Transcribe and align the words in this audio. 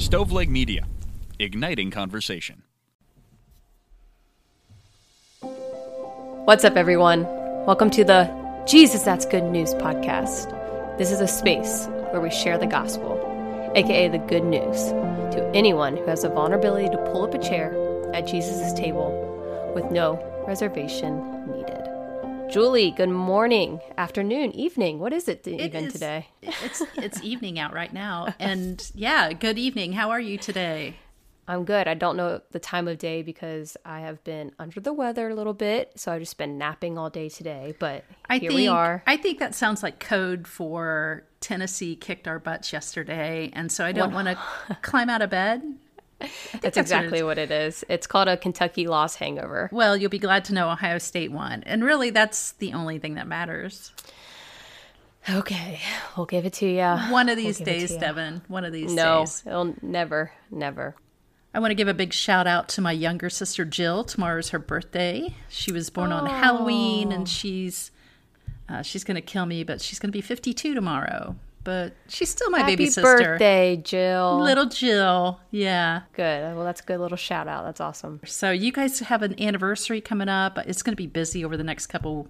Stoveleg 0.00 0.48
Media, 0.48 0.86
igniting 1.38 1.90
conversation. 1.90 2.62
What's 6.46 6.64
up, 6.64 6.76
everyone? 6.76 7.24
Welcome 7.66 7.90
to 7.90 8.02
the 8.02 8.64
Jesus 8.66 9.02
That's 9.02 9.26
Good 9.26 9.44
News 9.44 9.74
podcast. 9.74 10.48
This 10.96 11.12
is 11.12 11.20
a 11.20 11.28
space 11.28 11.86
where 12.12 12.22
we 12.22 12.30
share 12.30 12.56
the 12.56 12.66
gospel, 12.66 13.20
aka 13.74 14.08
the 14.08 14.16
good 14.16 14.44
news, 14.44 14.86
to 15.34 15.50
anyone 15.54 15.98
who 15.98 16.06
has 16.06 16.22
the 16.22 16.30
vulnerability 16.30 16.88
to 16.88 16.96
pull 17.12 17.24
up 17.24 17.34
a 17.34 17.38
chair 17.38 17.76
at 18.14 18.26
Jesus' 18.26 18.72
table 18.72 19.12
with 19.74 19.90
no 19.92 20.18
reservation 20.46 21.46
needed. 21.46 21.89
Julie, 22.50 22.90
good 22.90 23.08
morning, 23.10 23.80
afternoon, 23.96 24.50
evening. 24.52 24.98
What 24.98 25.12
is 25.12 25.28
it, 25.28 25.46
It 25.46 25.60
even 25.60 25.84
is- 25.84 25.92
today? 25.92 26.28
it's 26.42 26.82
it's 26.96 27.22
evening 27.22 27.58
out 27.60 27.72
right 27.72 27.92
now, 27.92 28.34
and 28.40 28.90
yeah, 28.94 29.32
good 29.32 29.56
evening. 29.58 29.92
How 29.92 30.10
are 30.10 30.20
you 30.20 30.36
today? 30.36 30.96
I'm 31.46 31.64
good. 31.64 31.86
I 31.88 31.94
don't 31.94 32.16
know 32.16 32.40
the 32.52 32.58
time 32.60 32.86
of 32.88 32.98
day 32.98 33.22
because 33.22 33.76
I 33.84 34.00
have 34.00 34.22
been 34.24 34.52
under 34.58 34.80
the 34.80 34.92
weather 34.92 35.28
a 35.28 35.34
little 35.34 35.52
bit, 35.54 35.92
so 35.96 36.12
I've 36.12 36.20
just 36.20 36.38
been 36.38 36.58
napping 36.58 36.96
all 36.98 37.10
day 37.10 37.28
today. 37.28 37.74
But 37.78 38.04
I 38.28 38.38
here 38.38 38.50
think 38.50 38.58
we 38.58 38.68
are. 38.68 39.02
I 39.06 39.16
think 39.16 39.38
that 39.38 39.54
sounds 39.54 39.82
like 39.82 40.00
code 40.00 40.46
for 40.48 41.24
Tennessee 41.40 41.94
kicked 41.96 42.26
our 42.26 42.38
butts 42.40 42.72
yesterday, 42.72 43.50
and 43.52 43.70
so 43.70 43.84
I 43.84 43.92
don't 43.92 44.12
want 44.12 44.26
to 44.28 44.38
climb 44.82 45.08
out 45.08 45.22
of 45.22 45.30
bed. 45.30 45.62
That's 46.52 46.52
what 46.52 46.64
it 46.64 46.76
exactly 46.76 47.22
what 47.22 47.38
it 47.38 47.50
is. 47.50 47.84
It's 47.88 48.06
called 48.06 48.28
a 48.28 48.36
Kentucky 48.36 48.86
loss 48.86 49.16
hangover. 49.16 49.68
Well, 49.72 49.96
you'll 49.96 50.10
be 50.10 50.18
glad 50.18 50.44
to 50.46 50.54
know 50.54 50.70
Ohio 50.70 50.98
State 50.98 51.32
won, 51.32 51.62
and 51.64 51.82
really, 51.84 52.10
that's 52.10 52.52
the 52.52 52.72
only 52.74 52.98
thing 52.98 53.14
that 53.14 53.26
matters. 53.26 53.92
Okay, 55.28 55.80
we'll 56.16 56.26
give 56.26 56.46
it 56.46 56.54
to 56.54 56.66
you. 56.66 57.12
One 57.12 57.28
of 57.28 57.36
these 57.36 57.58
to 57.58 57.64
days. 57.64 57.94
Devin. 57.96 58.42
One 58.48 58.64
of 58.64 58.72
these 58.72 58.92
No, 58.92 59.20
days. 59.20 59.42
it'll 59.46 59.74
never, 59.82 60.32
never. 60.50 60.94
I 61.52 61.58
want 61.58 61.72
to 61.72 61.74
give 61.74 61.88
a 61.88 61.94
big 61.94 62.12
shout 62.12 62.46
out 62.46 62.68
to 62.70 62.80
my 62.80 62.92
younger 62.92 63.28
sister 63.28 63.64
Jill. 63.64 64.04
Tomorrow's 64.04 64.50
her 64.50 64.58
birthday. 64.58 65.34
She 65.48 65.72
was 65.72 65.90
born 65.90 66.12
on 66.12 66.26
Halloween, 66.26 67.12
and 67.12 67.28
she's 67.28 67.90
uh, 68.68 68.82
she's 68.82 69.04
going 69.04 69.16
to 69.16 69.20
kill 69.20 69.46
me, 69.46 69.64
but 69.64 69.80
she's 69.80 69.98
going 69.98 70.08
to 70.08 70.12
be 70.12 70.20
52 70.20 70.74
tomorrow. 70.74 71.36
But 71.62 71.92
she's 72.08 72.30
still 72.30 72.48
my 72.50 72.60
Happy 72.60 72.72
baby 72.72 72.86
sister. 72.86 73.08
Happy 73.10 73.24
birthday, 73.24 73.76
Jill. 73.76 74.40
Little 74.42 74.66
Jill. 74.66 75.40
Yeah. 75.50 76.02
Good. 76.14 76.56
Well, 76.56 76.64
that's 76.64 76.80
a 76.80 76.84
good 76.84 77.00
little 77.00 77.18
shout 77.18 77.48
out. 77.48 77.64
That's 77.64 77.80
awesome. 77.80 78.20
So 78.24 78.50
you 78.50 78.72
guys 78.72 78.98
have 79.00 79.22
an 79.22 79.40
anniversary 79.40 80.00
coming 80.00 80.28
up. 80.28 80.56
It's 80.66 80.82
going 80.82 80.92
to 80.92 80.96
be 80.96 81.06
busy 81.06 81.44
over 81.44 81.56
the 81.56 81.64
next 81.64 81.88
couple 81.88 82.28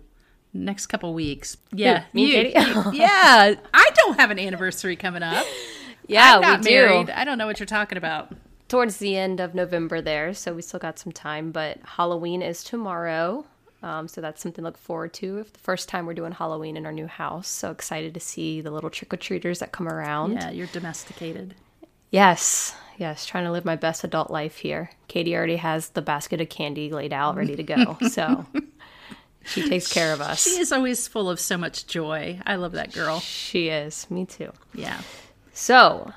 next 0.52 0.86
couple 0.88 1.14
weeks. 1.14 1.56
Yeah. 1.72 2.04
me 2.12 2.24
you- 2.26 2.42
you- 2.48 2.52
yeah. 2.92 3.54
I 3.72 3.90
don't 3.94 4.18
have 4.18 4.32
an 4.32 4.38
anniversary 4.40 4.96
coming 4.96 5.22
up. 5.22 5.46
Yeah, 6.08 6.34
I'm 6.36 6.40
not 6.40 6.60
we 6.60 6.70
do. 6.70 6.74
married. 6.74 7.10
I 7.10 7.24
don't 7.24 7.38
know 7.38 7.46
what 7.46 7.60
you're 7.60 7.66
talking 7.66 7.98
about. 7.98 8.32
Towards 8.68 8.96
the 8.96 9.16
end 9.16 9.38
of 9.40 9.54
November, 9.54 10.00
there, 10.00 10.34
so 10.34 10.52
we 10.54 10.62
still 10.62 10.80
got 10.80 10.98
some 10.98 11.12
time. 11.12 11.52
But 11.52 11.78
Halloween 11.84 12.42
is 12.42 12.64
tomorrow, 12.64 13.44
um, 13.82 14.08
so 14.08 14.20
that's 14.20 14.42
something 14.42 14.62
to 14.62 14.68
look 14.68 14.78
forward 14.78 15.12
to. 15.14 15.38
If 15.38 15.52
the 15.52 15.58
first 15.58 15.88
time 15.88 16.06
we're 16.06 16.14
doing 16.14 16.32
Halloween 16.32 16.76
in 16.76 16.86
our 16.86 16.92
new 16.92 17.06
house, 17.06 17.48
so 17.48 17.70
excited 17.70 18.14
to 18.14 18.20
see 18.20 18.60
the 18.60 18.70
little 18.70 18.90
trick 18.90 19.12
or 19.12 19.16
treaters 19.16 19.60
that 19.60 19.72
come 19.72 19.88
around. 19.88 20.32
Yeah, 20.32 20.50
you're 20.50 20.66
domesticated. 20.68 21.54
Yes, 22.10 22.74
yes, 22.98 23.24
trying 23.24 23.44
to 23.44 23.52
live 23.52 23.64
my 23.64 23.76
best 23.76 24.04
adult 24.04 24.30
life 24.30 24.58
here. 24.58 24.90
Katie 25.08 25.36
already 25.36 25.56
has 25.56 25.90
the 25.90 26.02
basket 26.02 26.40
of 26.40 26.48
candy 26.48 26.90
laid 26.90 27.12
out, 27.12 27.36
ready 27.36 27.56
to 27.56 27.62
go. 27.62 27.98
So 28.10 28.46
she 29.44 29.68
takes 29.68 29.90
care 29.90 30.12
of 30.12 30.20
us. 30.20 30.42
She 30.42 30.60
is 30.60 30.72
always 30.72 31.08
full 31.08 31.30
of 31.30 31.40
so 31.40 31.56
much 31.56 31.86
joy. 31.86 32.40
I 32.44 32.56
love 32.56 32.72
that 32.72 32.92
girl. 32.92 33.20
She 33.20 33.68
is. 33.68 34.10
Me 34.10 34.26
too. 34.26 34.52
Yeah. 34.74 35.00
So, 35.54 36.12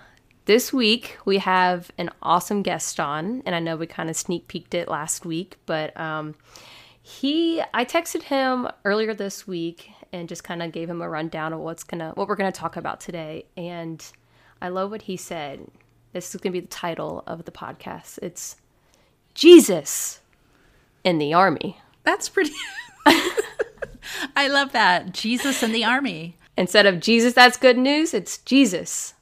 this 0.45 0.73
week 0.73 1.17
we 1.23 1.37
have 1.37 1.89
an 1.97 2.09
awesome 2.21 2.63
guest 2.63 2.99
on, 2.99 3.43
and 3.45 3.55
I 3.55 3.59
know 3.59 3.77
we 3.77 3.87
kind 3.87 4.09
of 4.09 4.15
sneak 4.15 4.47
peeked 4.47 4.73
it 4.73 4.87
last 4.87 5.25
week, 5.25 5.55
but 5.65 5.97
um, 5.99 6.35
he, 7.03 7.61
I 7.73 7.83
texted 7.83 8.23
him 8.23 8.67
earlier 8.85 9.13
this 9.13 9.45
week 9.45 9.91
and 10.13 10.29
just 10.29 10.43
kind 10.43 10.63
of 10.63 10.71
gave 10.71 10.89
him 10.89 11.01
a 11.01 11.09
rundown 11.09 11.51
of 11.51 11.59
what's 11.59 11.83
gonna, 11.83 12.13
what 12.15 12.27
we're 12.27 12.37
gonna 12.37 12.51
talk 12.51 12.77
about 12.77 13.01
today, 13.01 13.45
and 13.57 14.03
I 14.61 14.69
love 14.69 14.89
what 14.89 15.03
he 15.03 15.17
said. 15.17 15.67
This 16.13 16.33
is 16.33 16.39
gonna 16.39 16.53
be 16.53 16.61
the 16.61 16.67
title 16.67 17.23
of 17.27 17.43
the 17.43 17.51
podcast. 17.51 18.19
It's 18.21 18.55
Jesus 19.33 20.21
in 21.03 21.17
the 21.17 21.33
Army. 21.33 21.77
That's 22.03 22.29
pretty. 22.29 22.53
I 24.35 24.47
love 24.47 24.71
that. 24.71 25.13
Jesus 25.13 25.61
in 25.61 25.73
the 25.73 25.83
army. 25.83 26.37
Instead 26.57 26.85
of 26.85 26.99
Jesus, 26.99 27.33
that's 27.33 27.57
good 27.57 27.77
news. 27.77 28.13
It's 28.13 28.37
Jesus 28.39 29.13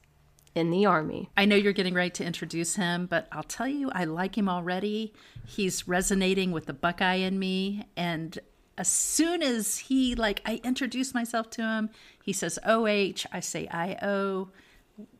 in 0.55 0.69
the 0.69 0.85
Army. 0.85 1.29
I 1.37 1.45
know 1.45 1.55
you're 1.55 1.73
getting 1.73 1.93
ready 1.93 2.09
to 2.11 2.25
introduce 2.25 2.75
him, 2.75 3.05
but 3.05 3.27
I'll 3.31 3.43
tell 3.43 3.67
you, 3.67 3.89
I 3.91 4.03
like 4.05 4.37
him 4.37 4.49
already. 4.49 5.13
He's 5.45 5.87
resonating 5.87 6.51
with 6.51 6.65
the 6.65 6.73
Buckeye 6.73 7.15
in 7.15 7.39
me. 7.39 7.85
And 7.95 8.37
as 8.77 8.87
soon 8.87 9.41
as 9.41 9.77
he, 9.77 10.15
like, 10.15 10.41
I 10.45 10.59
introduce 10.63 11.13
myself 11.13 11.49
to 11.51 11.61
him, 11.61 11.89
he 12.23 12.33
says 12.33 12.59
OH, 12.65 13.25
I 13.31 13.39
say 13.39 13.67
IO. 13.67 14.49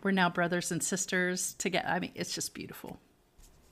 We're 0.04 0.12
now 0.12 0.30
brothers 0.30 0.72
and 0.72 0.84
sisters 0.84 1.54
together. 1.54 1.88
I 1.88 2.00
mean, 2.00 2.12
it's 2.16 2.34
just 2.34 2.54
beautiful. 2.54 3.00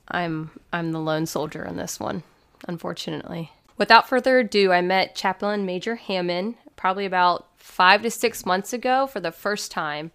I'm 0.08 0.50
I'm 0.72 0.90
the 0.90 0.98
lone 0.98 1.26
soldier 1.26 1.64
in 1.64 1.76
this 1.76 2.00
one, 2.00 2.24
unfortunately. 2.66 3.52
Without 3.76 4.08
further 4.08 4.40
ado, 4.40 4.72
I 4.72 4.80
met 4.80 5.14
Chaplain 5.14 5.64
Major 5.64 5.96
Hamman 5.96 6.56
probably 6.76 7.06
about 7.06 7.46
five 7.56 8.02
to 8.02 8.10
six 8.10 8.46
months 8.46 8.72
ago 8.72 9.06
for 9.06 9.20
the 9.20 9.30
first 9.30 9.70
time, 9.70 10.10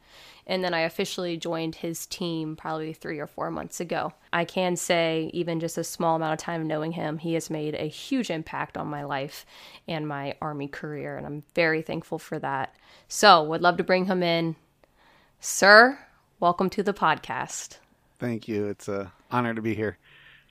and 0.48 0.64
then 0.64 0.74
I 0.74 0.82
officially 0.82 1.38
joined 1.38 1.76
his 1.76 2.06
team 2.06 2.56
probably 2.56 2.94
three 2.94 3.20
or 3.20 3.28
four 3.28 3.50
months 3.50 3.80
ago. 3.80 4.14
I 4.32 4.46
can 4.46 4.76
say, 4.76 5.32
even 5.34 5.60
just 5.60 5.78
a 5.78 5.84
small 5.84 6.16
amount 6.16 6.34
of 6.34 6.40
time 6.40 6.68
knowing 6.68 6.92
him, 6.92 7.18
he 7.18 7.34
has 7.34 7.50
made 7.50 7.76
a 7.76 7.88
huge 7.88 8.30
impact 8.30 8.78
on 8.78 8.88
my 8.88 9.04
life 9.04 9.46
and 9.88 10.08
my 10.08 10.36
Army 10.42 10.68
career, 10.68 11.18
and 11.18 11.26
I'm 11.26 11.44
very 11.56 11.82
thankful 11.82 12.20
for 12.20 12.38
that. 12.40 12.76
So, 13.08 13.44
would 13.44 13.62
love 13.62 13.78
to 13.78 13.84
bring 13.84 14.06
him 14.06 14.22
in. 14.22 14.56
Sir, 15.40 16.00
welcome 16.40 16.70
to 16.72 16.84
the 16.84 16.94
podcast. 16.94 17.78
Thank 18.20 18.48
you. 18.48 18.68
It's 18.68 18.88
an 18.88 19.12
honor 19.32 19.54
to 19.54 19.62
be 19.62 19.76
here. 19.76 19.98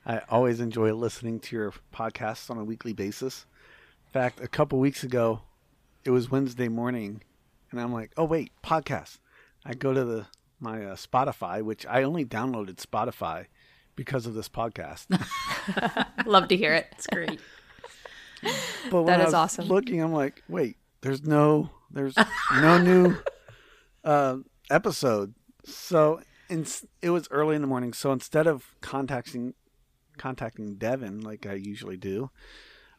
I 0.05 0.21
always 0.29 0.59
enjoy 0.59 0.93
listening 0.93 1.39
to 1.41 1.55
your 1.55 1.73
podcasts 1.93 2.49
on 2.49 2.57
a 2.57 2.63
weekly 2.63 2.93
basis. 2.93 3.45
In 4.07 4.11
fact, 4.11 4.39
a 4.39 4.47
couple 4.47 4.79
weeks 4.79 5.03
ago, 5.03 5.41
it 6.03 6.11
was 6.11 6.29
Wednesday 6.29 6.67
morning, 6.67 7.23
and 7.71 7.81
I'm 7.81 7.91
like, 7.91 8.11
"Oh 8.15 8.25
wait, 8.25 8.51
podcast." 8.63 9.17
I 9.65 9.73
go 9.73 9.93
to 9.93 10.03
the 10.03 10.27
my 10.59 10.85
uh, 10.85 10.95
Spotify, 10.95 11.61
which 11.61 11.85
I 11.85 12.03
only 12.03 12.23
downloaded 12.23 12.75
Spotify 12.75 13.47
because 13.95 14.25
of 14.25 14.33
this 14.33 14.47
podcast. 14.47 15.07
Love 16.25 16.47
to 16.49 16.57
hear 16.57 16.73
it. 16.73 16.87
It's 16.91 17.07
great. 17.07 17.39
But 18.91 19.03
when 19.03 19.05
That 19.07 19.21
I 19.21 19.25
was 19.25 19.33
awesome. 19.33 19.67
Looking, 19.67 20.01
I'm 20.01 20.13
like, 20.13 20.43
"Wait, 20.47 20.77
there's 21.01 21.23
no, 21.23 21.71
there's 21.89 22.15
no 22.53 22.77
new 22.77 23.17
uh, 24.03 24.37
episode." 24.69 25.33
So 25.65 26.21
in, 26.49 26.65
it 27.01 27.09
was 27.09 27.27
early 27.31 27.55
in 27.55 27.61
the 27.61 27.67
morning. 27.67 27.93
So 27.93 28.11
instead 28.11 28.45
of 28.45 28.75
contacting 28.81 29.55
contacting 30.17 30.75
Devin 30.75 31.21
like 31.21 31.45
I 31.45 31.53
usually 31.53 31.97
do 31.97 32.29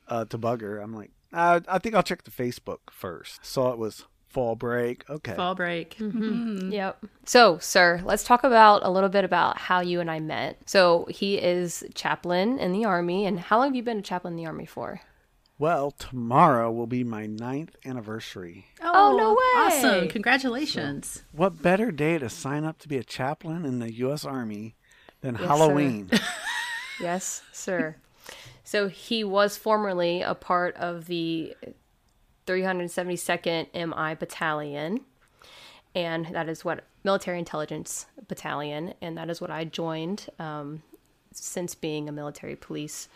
uh, 0.08 0.24
to 0.26 0.36
bug 0.36 0.62
her, 0.62 0.78
I'm 0.78 0.92
like, 0.92 1.12
uh, 1.32 1.60
I 1.68 1.78
think 1.78 1.94
I'll 1.94 2.02
check 2.02 2.24
the 2.24 2.30
Facebook 2.30 2.90
first. 2.90 3.46
Saw 3.46 3.72
it 3.72 3.78
was 3.78 4.04
fall 4.36 4.54
break. 4.54 5.08
Okay, 5.08 5.32
Fall 5.32 5.54
break. 5.54 5.96
Mm-hmm. 5.96 6.22
Mm-hmm. 6.22 6.70
Yep. 6.70 7.06
So, 7.24 7.56
sir, 7.58 8.02
let's 8.04 8.22
talk 8.22 8.44
about 8.44 8.82
a 8.84 8.90
little 8.90 9.08
bit 9.08 9.24
about 9.24 9.56
how 9.56 9.80
you 9.80 9.98
and 9.98 10.10
I 10.10 10.20
met. 10.20 10.58
So, 10.66 11.06
he 11.08 11.38
is 11.38 11.82
chaplain 11.94 12.58
in 12.58 12.72
the 12.72 12.84
army, 12.84 13.24
and 13.24 13.40
how 13.40 13.56
long 13.56 13.68
have 13.68 13.74
you 13.74 13.82
been 13.82 14.00
a 14.00 14.02
chaplain 14.02 14.34
in 14.34 14.36
the 14.36 14.44
army 14.44 14.66
for? 14.66 15.00
well, 15.58 15.90
tomorrow 15.90 16.70
will 16.70 16.86
be 16.86 17.02
my 17.02 17.24
ninth 17.24 17.76
anniversary. 17.86 18.66
Oh, 18.82 18.92
oh 18.94 19.16
no 19.16 19.30
way. 19.30 19.88
Awesome. 19.88 20.08
Congratulations. 20.08 21.22
What 21.32 21.62
better 21.62 21.90
day 21.90 22.18
to 22.18 22.28
sign 22.28 22.64
up 22.64 22.78
to 22.80 22.88
be 22.88 22.98
a 22.98 23.04
chaplain 23.04 23.64
in 23.64 23.78
the 23.78 23.90
U.S. 23.94 24.26
Army 24.26 24.74
than 25.22 25.38
sir. 25.38 25.46
Halloween? 25.46 26.10
Yes, 27.00 27.42
sir. 27.52 27.96
so, 28.64 28.88
he 28.88 29.22
was 29.22 29.56
formerly 29.56 30.22
a 30.22 30.34
part 30.34 30.74
of 30.76 31.06
the 31.06 31.54
372nd 32.46 33.72
MI 33.74 34.14
Battalion, 34.14 35.00
and 35.94 36.26
that 36.26 36.48
is 36.48 36.64
what 36.64 36.84
Military 37.04 37.38
Intelligence 37.38 38.06
Battalion, 38.28 38.94
and 39.00 39.16
that 39.16 39.30
is 39.30 39.40
what 39.40 39.50
I 39.50 39.64
joined 39.64 40.28
um, 40.38 40.82
since 41.32 41.74
being 41.74 42.08
a 42.08 42.12
military 42.12 42.56
police 42.56 43.08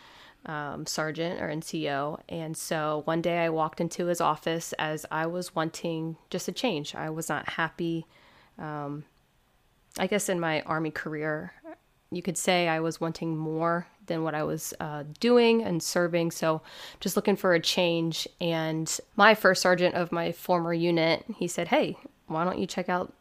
um, 0.45 0.85
sergeant 0.85 1.41
or 1.41 1.47
NCO. 1.47 2.19
And 2.29 2.55
so 2.57 3.01
one 3.05 3.21
day 3.21 3.39
I 3.39 3.49
walked 3.49 3.79
into 3.79 4.07
his 4.07 4.21
office 4.21 4.73
as 4.73 5.05
I 5.11 5.27
was 5.27 5.55
wanting 5.55 6.17
just 6.29 6.47
a 6.47 6.51
change. 6.51 6.95
I 6.95 7.09
was 7.09 7.29
not 7.29 7.49
happy. 7.49 8.07
Um, 8.57 9.05
I 9.99 10.07
guess 10.07 10.29
in 10.29 10.39
my 10.39 10.61
army 10.61 10.91
career, 10.91 11.53
you 12.11 12.21
could 12.21 12.37
say 12.37 12.67
I 12.67 12.79
was 12.79 12.99
wanting 12.99 13.37
more 13.37 13.87
than 14.11 14.23
what 14.23 14.35
I 14.35 14.43
was 14.43 14.73
uh, 14.79 15.03
doing 15.19 15.63
and 15.63 15.81
serving. 15.81 16.31
So 16.31 16.61
just 16.99 17.15
looking 17.15 17.37
for 17.37 17.53
a 17.53 17.59
change. 17.59 18.27
And 18.39 18.99
my 19.15 19.33
first 19.33 19.61
sergeant 19.61 19.95
of 19.95 20.11
my 20.11 20.31
former 20.31 20.73
unit, 20.73 21.23
he 21.37 21.47
said, 21.47 21.69
Hey, 21.69 21.97
why 22.27 22.43
don't 22.43 22.59
you 22.59 22.67
check 22.67 22.89
out 22.89 23.13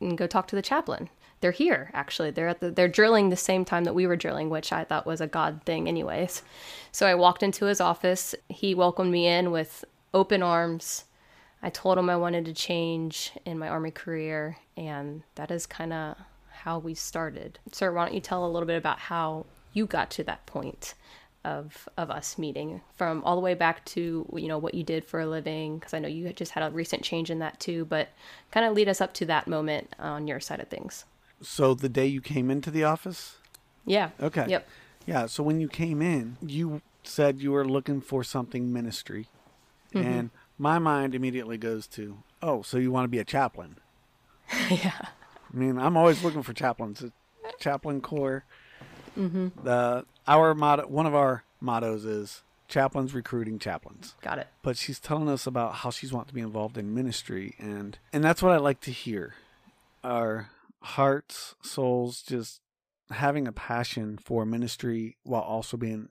and 0.00 0.18
go 0.18 0.26
talk 0.26 0.46
to 0.48 0.56
the 0.56 0.62
chaplain. 0.62 1.08
They're 1.40 1.50
here, 1.52 1.90
actually. 1.94 2.30
They're 2.30 2.48
at 2.48 2.60
the, 2.60 2.70
they're 2.70 2.88
drilling 2.88 3.28
the 3.28 3.36
same 3.36 3.64
time 3.64 3.84
that 3.84 3.94
we 3.94 4.06
were 4.06 4.16
drilling, 4.16 4.50
which 4.50 4.72
I 4.72 4.84
thought 4.84 5.06
was 5.06 5.20
a 5.20 5.26
God 5.26 5.62
thing, 5.64 5.88
anyways. 5.88 6.42
So 6.92 7.06
I 7.06 7.14
walked 7.14 7.42
into 7.42 7.66
his 7.66 7.80
office. 7.80 8.34
He 8.48 8.74
welcomed 8.74 9.12
me 9.12 9.26
in 9.26 9.50
with 9.50 9.84
open 10.12 10.42
arms. 10.42 11.04
I 11.62 11.70
told 11.70 11.96
him 11.98 12.10
I 12.10 12.16
wanted 12.16 12.44
to 12.46 12.52
change 12.52 13.32
in 13.44 13.58
my 13.58 13.68
Army 13.68 13.90
career, 13.90 14.56
and 14.76 15.22
that 15.36 15.50
is 15.50 15.66
kind 15.66 15.92
of 15.92 16.16
how 16.50 16.78
we 16.78 16.94
started. 16.94 17.58
Sir, 17.72 17.92
why 17.92 18.04
don't 18.04 18.14
you 18.14 18.20
tell 18.20 18.44
a 18.44 18.50
little 18.50 18.66
bit 18.66 18.76
about 18.76 18.98
how 18.98 19.46
you 19.78 19.86
got 19.86 20.10
to 20.10 20.24
that 20.24 20.44
point 20.46 20.94
of 21.44 21.88
of 21.96 22.10
us 22.10 22.36
meeting 22.36 22.80
from 22.96 23.22
all 23.24 23.36
the 23.36 23.40
way 23.40 23.54
back 23.54 23.84
to 23.84 24.26
you 24.34 24.48
know 24.48 24.58
what 24.58 24.74
you 24.74 24.82
did 24.82 25.04
for 25.04 25.20
a 25.20 25.26
living 25.26 25.78
because 25.78 25.94
I 25.94 26.00
know 26.00 26.08
you 26.08 26.30
just 26.32 26.52
had 26.52 26.64
a 26.64 26.70
recent 26.74 27.02
change 27.02 27.30
in 27.30 27.38
that 27.38 27.60
too, 27.60 27.84
but 27.84 28.08
kind 28.50 28.66
of 28.66 28.74
lead 28.74 28.88
us 28.88 29.00
up 29.00 29.14
to 29.14 29.24
that 29.26 29.46
moment 29.46 29.94
on 29.98 30.26
your 30.26 30.40
side 30.40 30.60
of 30.60 30.68
things. 30.68 31.04
So 31.40 31.74
the 31.74 31.88
day 31.88 32.06
you 32.06 32.20
came 32.20 32.50
into 32.50 32.70
the 32.70 32.82
office? 32.82 33.36
Yeah. 33.86 34.10
Okay. 34.20 34.46
Yep. 34.48 34.68
Yeah. 35.06 35.26
So 35.26 35.42
when 35.44 35.60
you 35.60 35.68
came 35.68 36.02
in, 36.02 36.36
you 36.42 36.82
said 37.04 37.40
you 37.40 37.52
were 37.52 37.64
looking 37.64 38.00
for 38.00 38.24
something 38.24 38.72
ministry. 38.72 39.28
Mm-hmm. 39.94 40.06
And 40.06 40.30
my 40.58 40.80
mind 40.80 41.14
immediately 41.14 41.56
goes 41.56 41.86
to, 41.88 42.18
oh, 42.42 42.62
so 42.62 42.76
you 42.76 42.90
want 42.90 43.04
to 43.04 43.08
be 43.08 43.20
a 43.20 43.24
chaplain? 43.24 43.76
yeah. 44.68 45.00
I 45.00 45.56
mean, 45.56 45.78
I'm 45.78 45.96
always 45.96 46.22
looking 46.24 46.42
for 46.42 46.52
chaplains. 46.52 47.04
Chaplain 47.58 48.00
Corps. 48.00 48.44
Mm-hmm. 49.18 49.64
The 49.64 50.04
our 50.26 50.54
motto, 50.54 50.86
one 50.86 51.06
of 51.06 51.14
our 51.14 51.44
mottos 51.60 52.04
is 52.04 52.42
chaplains 52.68 53.14
recruiting 53.14 53.58
chaplains. 53.58 54.14
Got 54.22 54.38
it. 54.38 54.48
But 54.62 54.76
she's 54.76 55.00
telling 55.00 55.28
us 55.28 55.46
about 55.46 55.76
how 55.76 55.90
she's 55.90 56.12
wanting 56.12 56.28
to 56.28 56.34
be 56.34 56.40
involved 56.40 56.78
in 56.78 56.94
ministry, 56.94 57.54
and 57.58 57.98
and 58.12 58.22
that's 58.22 58.42
what 58.42 58.52
I 58.52 58.58
like 58.58 58.80
to 58.82 58.90
hear. 58.92 59.34
Our 60.04 60.50
hearts, 60.80 61.54
souls, 61.62 62.22
just 62.22 62.60
having 63.10 63.48
a 63.48 63.52
passion 63.52 64.18
for 64.18 64.44
ministry 64.44 65.16
while 65.24 65.42
also 65.42 65.76
being 65.76 66.08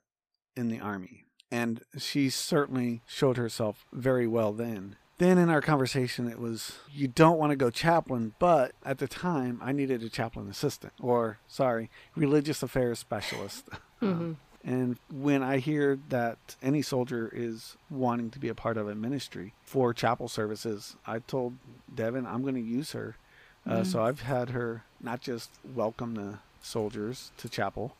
in 0.56 0.68
the 0.68 0.80
army. 0.80 1.24
And 1.50 1.82
she 1.96 2.28
certainly 2.28 3.00
showed 3.06 3.38
herself 3.38 3.86
very 3.92 4.26
well 4.26 4.52
then. 4.52 4.96
Then 5.18 5.36
in 5.36 5.50
our 5.50 5.60
conversation, 5.60 6.28
it 6.28 6.38
was 6.38 6.78
you 6.92 7.08
don't 7.08 7.38
want 7.38 7.50
to 7.50 7.56
go 7.56 7.70
chaplain, 7.70 8.34
but 8.38 8.72
at 8.84 8.98
the 8.98 9.08
time, 9.08 9.60
I 9.60 9.72
needed 9.72 10.02
a 10.02 10.08
chaplain 10.08 10.48
assistant, 10.48 10.92
or 11.00 11.38
sorry, 11.48 11.90
religious 12.14 12.62
affairs 12.62 13.00
specialist. 13.00 13.68
Um, 14.00 14.38
and 14.64 14.96
when 15.10 15.42
I 15.42 15.58
hear 15.58 15.98
that 16.08 16.38
any 16.62 16.82
soldier 16.82 17.30
is 17.34 17.76
wanting 17.90 18.30
to 18.30 18.38
be 18.38 18.48
a 18.48 18.54
part 18.54 18.76
of 18.76 18.88
a 18.88 18.94
ministry 18.94 19.54
for 19.64 19.92
chapel 19.92 20.28
services, 20.28 20.94
I 21.04 21.18
told 21.18 21.54
Devin 21.92 22.24
I'm 22.24 22.42
going 22.42 22.54
to 22.54 22.60
use 22.60 22.92
her. 22.92 23.16
Uh, 23.66 23.84
so 23.84 24.02
I've 24.02 24.22
had 24.22 24.50
her 24.50 24.84
not 25.00 25.20
just 25.20 25.50
welcome 25.74 26.14
the 26.14 26.38
soldiers 26.62 27.32
to 27.38 27.48
chapel, 27.50 27.96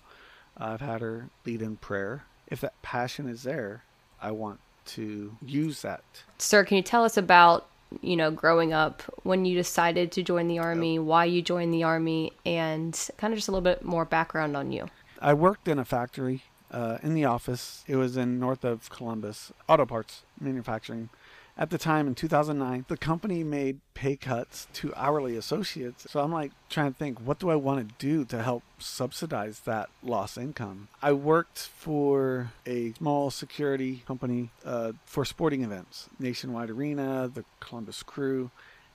I've 0.56 0.80
had 0.80 1.00
her 1.00 1.30
lead 1.44 1.62
in 1.62 1.76
prayer. 1.76 2.24
If 2.46 2.60
that 2.62 2.80
passion 2.80 3.28
is 3.28 3.42
there, 3.42 3.82
I 4.22 4.30
want 4.30 4.60
to 4.88 5.36
use 5.44 5.82
that. 5.82 6.02
Sir, 6.38 6.64
can 6.64 6.76
you 6.76 6.82
tell 6.82 7.04
us 7.04 7.16
about, 7.16 7.68
you 8.00 8.16
know, 8.16 8.30
growing 8.30 8.72
up 8.72 9.02
when 9.22 9.44
you 9.44 9.54
decided 9.54 10.12
to 10.12 10.22
join 10.22 10.48
the 10.48 10.58
army, 10.58 10.98
why 10.98 11.24
you 11.24 11.42
joined 11.42 11.72
the 11.72 11.84
army, 11.84 12.32
and 12.44 13.08
kind 13.16 13.32
of 13.32 13.38
just 13.38 13.48
a 13.48 13.50
little 13.50 13.62
bit 13.62 13.84
more 13.84 14.04
background 14.04 14.56
on 14.56 14.72
you? 14.72 14.88
I 15.20 15.34
worked 15.34 15.68
in 15.68 15.78
a 15.78 15.84
factory 15.84 16.44
uh, 16.70 16.98
in 17.02 17.14
the 17.14 17.24
office. 17.24 17.84
It 17.86 17.96
was 17.96 18.16
in 18.16 18.38
north 18.38 18.64
of 18.64 18.90
Columbus, 18.90 19.52
auto 19.68 19.86
parts 19.86 20.22
manufacturing. 20.40 21.08
At 21.58 21.70
the 21.70 21.78
time 21.78 22.06
in 22.06 22.14
2009, 22.14 22.84
the 22.86 22.96
company 22.96 23.42
made 23.42 23.80
pay 23.94 24.14
cuts 24.14 24.68
to 24.74 24.94
hourly 24.94 25.36
associates. 25.36 26.06
So 26.08 26.20
I'm 26.20 26.32
like 26.32 26.52
trying 26.70 26.92
to 26.92 26.98
think, 26.98 27.18
what 27.18 27.40
do 27.40 27.50
I 27.50 27.56
want 27.56 27.88
to 27.88 27.94
do 27.98 28.24
to 28.26 28.42
help 28.44 28.62
subsidize 28.78 29.60
that 29.60 29.90
lost 30.00 30.38
income? 30.38 30.86
I 31.02 31.12
worked 31.12 31.58
for 31.58 32.52
a 32.64 32.92
small 32.92 33.32
security 33.32 34.04
company 34.06 34.50
uh, 34.64 34.92
for 35.04 35.24
sporting 35.24 35.64
events, 35.64 36.08
Nationwide 36.20 36.70
Arena, 36.70 37.28
the 37.32 37.44
Columbus 37.58 38.04
Crew, 38.04 38.52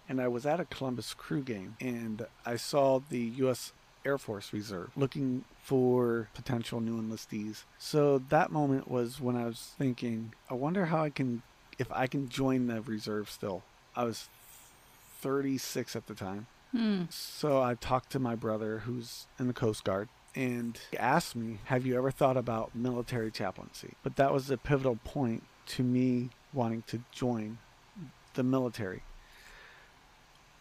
and 0.07 0.21
I 0.21 0.29
was 0.29 0.45
at 0.45 0.61
a 0.61 0.65
Columbus 0.65 1.13
Crew 1.13 1.41
game 1.41 1.75
and 1.81 2.25
I 2.45 2.55
saw 2.55 3.01
the 3.09 3.19
U.S. 3.19 3.73
Air 4.05 4.17
Force 4.17 4.53
Reserve 4.53 4.91
looking 4.95 5.43
for 5.61 6.29
potential 6.33 6.81
new 6.81 7.01
enlistees. 7.01 7.63
So 7.77 8.19
that 8.29 8.51
moment 8.51 8.89
was 8.89 9.19
when 9.19 9.35
I 9.35 9.45
was 9.45 9.73
thinking, 9.77 10.33
I 10.49 10.53
wonder 10.53 10.87
how 10.87 11.03
I 11.03 11.09
can, 11.09 11.41
if 11.79 11.91
I 11.91 12.07
can 12.07 12.29
join 12.29 12.67
the 12.67 12.81
reserve 12.81 13.29
still. 13.29 13.63
I 13.95 14.03
was 14.03 14.29
36 15.21 15.95
at 15.95 16.07
the 16.07 16.15
time. 16.15 16.47
So 17.11 17.61
I 17.61 17.75
talked 17.75 18.11
to 18.13 18.19
my 18.19 18.33
brother 18.33 18.79
who's 18.79 19.27
in 19.37 19.45
the 19.47 19.53
Coast 19.53 19.83
Guard 19.83 20.09
and 20.35 20.79
he 20.89 20.97
asked 20.97 21.35
me, 21.35 21.59
Have 21.65 21.85
you 21.85 21.95
ever 21.97 22.09
thought 22.09 22.37
about 22.37 22.73
military 22.73 23.29
chaplaincy? 23.29 23.93
But 24.01 24.15
that 24.15 24.33
was 24.33 24.49
a 24.49 24.57
pivotal 24.57 24.97
point 25.03 25.43
to 25.67 25.83
me 25.83 26.29
wanting 26.51 26.83
to 26.87 27.03
join 27.11 27.59
the 28.33 28.43
military. 28.43 29.03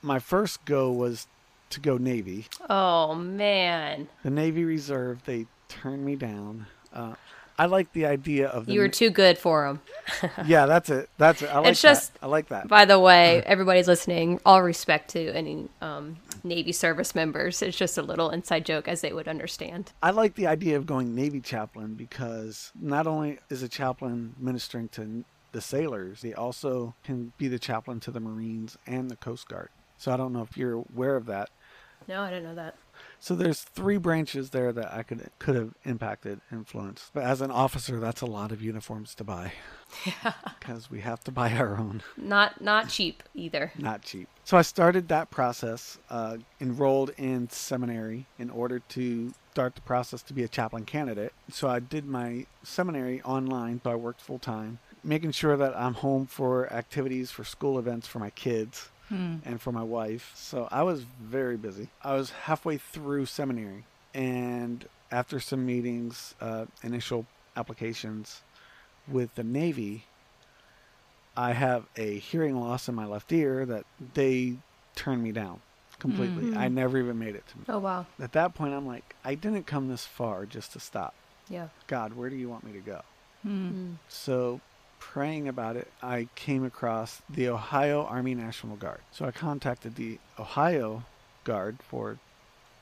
My 0.03 0.19
first 0.19 0.65
go 0.65 0.91
was 0.91 1.27
to 1.71 1.81
go 1.81 1.97
Navy. 1.97 2.47
Oh, 2.69 3.15
man. 3.15 4.09
The 4.23 4.31
Navy 4.31 4.65
Reserve, 4.65 5.25
they 5.25 5.47
turned 5.69 6.05
me 6.05 6.17
down. 6.17 6.67
Uh, 6.93 7.15
I 7.63 7.67
like 7.67 7.93
the 7.93 8.07
idea 8.07 8.49
of 8.49 8.67
the 8.67 8.73
You 8.73 8.81
were 8.81 8.89
too 8.89 9.09
good 9.09 9.39
for 9.39 9.67
him. 9.69 9.81
yeah, 10.47 10.67
that's 10.67 10.91
it. 10.91 11.09
That's 11.17 11.43
it. 11.43 11.49
I 11.49 11.61
like 11.61 11.69
It's 11.71 11.81
just- 11.81 12.13
that. 12.15 12.25
I 12.25 12.27
like 12.27 12.49
that. 12.49 12.67
By 12.67 12.87
the 12.87 12.99
way, 12.99 13.41
everybody's 13.47 13.87
listening. 13.87 14.41
All 14.45 14.65
respect 14.65 15.11
to 15.11 15.31
any 15.33 15.69
um, 15.81 16.17
Navy 16.43 16.73
service 16.73 17.15
members. 17.15 17.63
It's 17.63 17.77
just 17.77 17.97
a 17.99 18.03
little 18.03 18.31
inside 18.31 18.67
joke, 18.67 18.89
as 18.89 19.01
they 19.01 19.13
would 19.13 19.29
understand. 19.29 19.93
I 20.03 20.11
like 20.11 20.35
the 20.35 20.49
idea 20.49 20.77
of 20.77 20.87
going 20.87 21.15
Navy 21.15 21.41
chaplain 21.41 21.95
because 21.95 22.73
not 22.81 23.07
only 23.07 23.39
is 23.49 23.63
a 23.63 23.69
chaplain 23.69 24.35
ministering 24.41 24.89
to 24.89 25.25
the 25.53 25.61
sailors, 25.61 26.21
they 26.21 26.35
also 26.35 26.97
can 27.05 27.33
be 27.39 27.47
the 27.47 27.61
chaplain 27.61 28.01
to 28.01 28.11
the 28.11 28.19
Marines 28.19 28.77
and 28.89 29.09
the 29.09 29.15
Coast 29.17 29.47
Guard. 29.47 29.69
So 29.99 30.11
I 30.11 30.17
don't 30.17 30.33
know 30.33 30.43
if 30.43 30.57
you're 30.57 30.73
aware 30.73 31.15
of 31.15 31.27
that. 31.27 31.49
No, 32.09 32.23
I 32.23 32.31
didn't 32.31 32.43
know 32.43 32.57
that. 32.57 32.75
So 33.23 33.37
there's 33.37 33.61
three 33.61 33.99
branches 33.99 34.51
there 34.51 34.73
that 34.73 34.93
I 34.93 35.05
could 35.05 35.31
could 35.39 35.55
have 35.55 35.75
impacted, 35.85 36.41
influenced. 36.51 37.13
But 37.15 37.23
as 37.23 37.41
an 37.41 37.53
officer, 37.53 38.01
that's 38.01 38.21
a 38.21 38.27
lot 38.27 38.51
of 38.51 38.61
uniforms 38.61 39.15
to 39.15 39.25
buy. 39.25 39.53
Yeah. 40.07 40.33
Because 40.59 40.91
we 40.91 41.01
have 41.03 41.23
to 41.25 41.31
buy 41.31 41.53
our 41.53 41.77
own. 41.77 42.03
Not 42.17 42.63
not 42.63 42.89
cheap 42.89 43.23
either. 43.35 43.73
not 43.79 44.01
cheap. 44.01 44.27
So 44.43 44.57
I 44.57 44.63
started 44.63 45.09
that 45.09 45.31
process, 45.31 45.99
uh, 46.09 46.39
enrolled 46.63 47.11
in 47.19 47.51
seminary 47.51 48.25
in 48.39 48.49
order 48.49 48.79
to 48.79 49.35
start 49.53 49.75
the 49.75 49.83
process 49.83 50.23
to 50.23 50.33
be 50.33 50.43
a 50.43 50.49
chaplain 50.49 50.87
candidate. 50.87 51.35
So 51.51 51.69
I 51.69 51.79
did 51.79 52.07
my 52.07 52.47
seminary 52.65 53.21
online, 53.23 53.83
so 53.85 53.91
I 53.91 53.95
worked 53.95 54.23
full 54.23 54.39
time, 54.39 54.79
making 55.05 55.33
sure 55.33 55.59
that 55.59 55.77
I'm 55.77 55.95
home 55.95 56.27
for 56.27 56.73
activities, 56.73 57.31
for 57.31 57.45
school 57.45 57.79
events 57.79 58.07
for 58.09 58.19
my 58.19 58.31
kids. 58.31 58.89
Hmm. 59.13 59.37
And 59.45 59.61
for 59.61 59.73
my 59.73 59.83
wife. 59.83 60.33
So 60.35 60.69
I 60.71 60.83
was 60.85 61.03
very 61.03 61.59
busy. 61.59 61.89
I 62.03 62.15
was 62.15 62.31
halfway 62.31 62.79
through 62.79 63.27
seminary. 63.27 63.85
And 64.15 64.89
after 65.11 65.39
some 65.39 65.67
meetings, 65.67 66.35
uh, 66.41 66.65
initial 66.83 67.27
applications 67.55 68.41
with 69.07 69.35
the 69.35 69.45
Navy, 69.45 70.05
I 71.37 71.53
have 71.53 71.85
a 71.97 72.19
hearing 72.19 72.59
loss 72.59 72.89
in 72.89 72.95
my 72.95 73.05
left 73.05 73.31
ear 73.33 73.67
that 73.67 73.85
they 74.15 74.57
turned 74.95 75.23
me 75.23 75.33
down 75.33 75.61
completely. 75.99 76.53
Hmm. 76.53 76.59
I 76.59 76.69
never 76.69 76.97
even 76.99 77.19
made 77.19 77.35
it 77.35 77.45
to 77.49 77.75
Oh 77.75 77.79
wow. 77.81 78.07
At 78.19 78.33
that 78.33 78.55
point, 78.55 78.73
I'm 78.73 78.87
like, 78.87 79.15
I 79.25 79.35
didn't 79.35 79.67
come 79.67 79.89
this 79.89 80.07
far 80.07 80.47
just 80.47 80.73
to 80.73 80.81
stop. 80.81 81.15
Yeah. 81.51 81.69
God, 81.87 82.15
where 82.15 82.31
do 82.31 82.37
you 82.37 82.49
want 82.49 82.65
me 82.65 82.73
to 82.73 82.81
go? 82.81 83.03
Hmm. 83.43 83.93
So, 84.09 84.61
praying 85.03 85.49
about 85.49 85.77
it, 85.77 85.89
I 86.01 86.29
came 86.37 86.65
across 86.65 87.23
the 87.29 87.49
Ohio 87.49 88.05
Army 88.05 88.37
National 88.37 88.77
Guard. 88.77 89.01
So 89.11 89.25
I 89.25 89.33
contacted 89.33 89.97
the 89.97 90.21
Ohio 90.39 91.03
Guard 91.43 91.79
for 91.83 92.19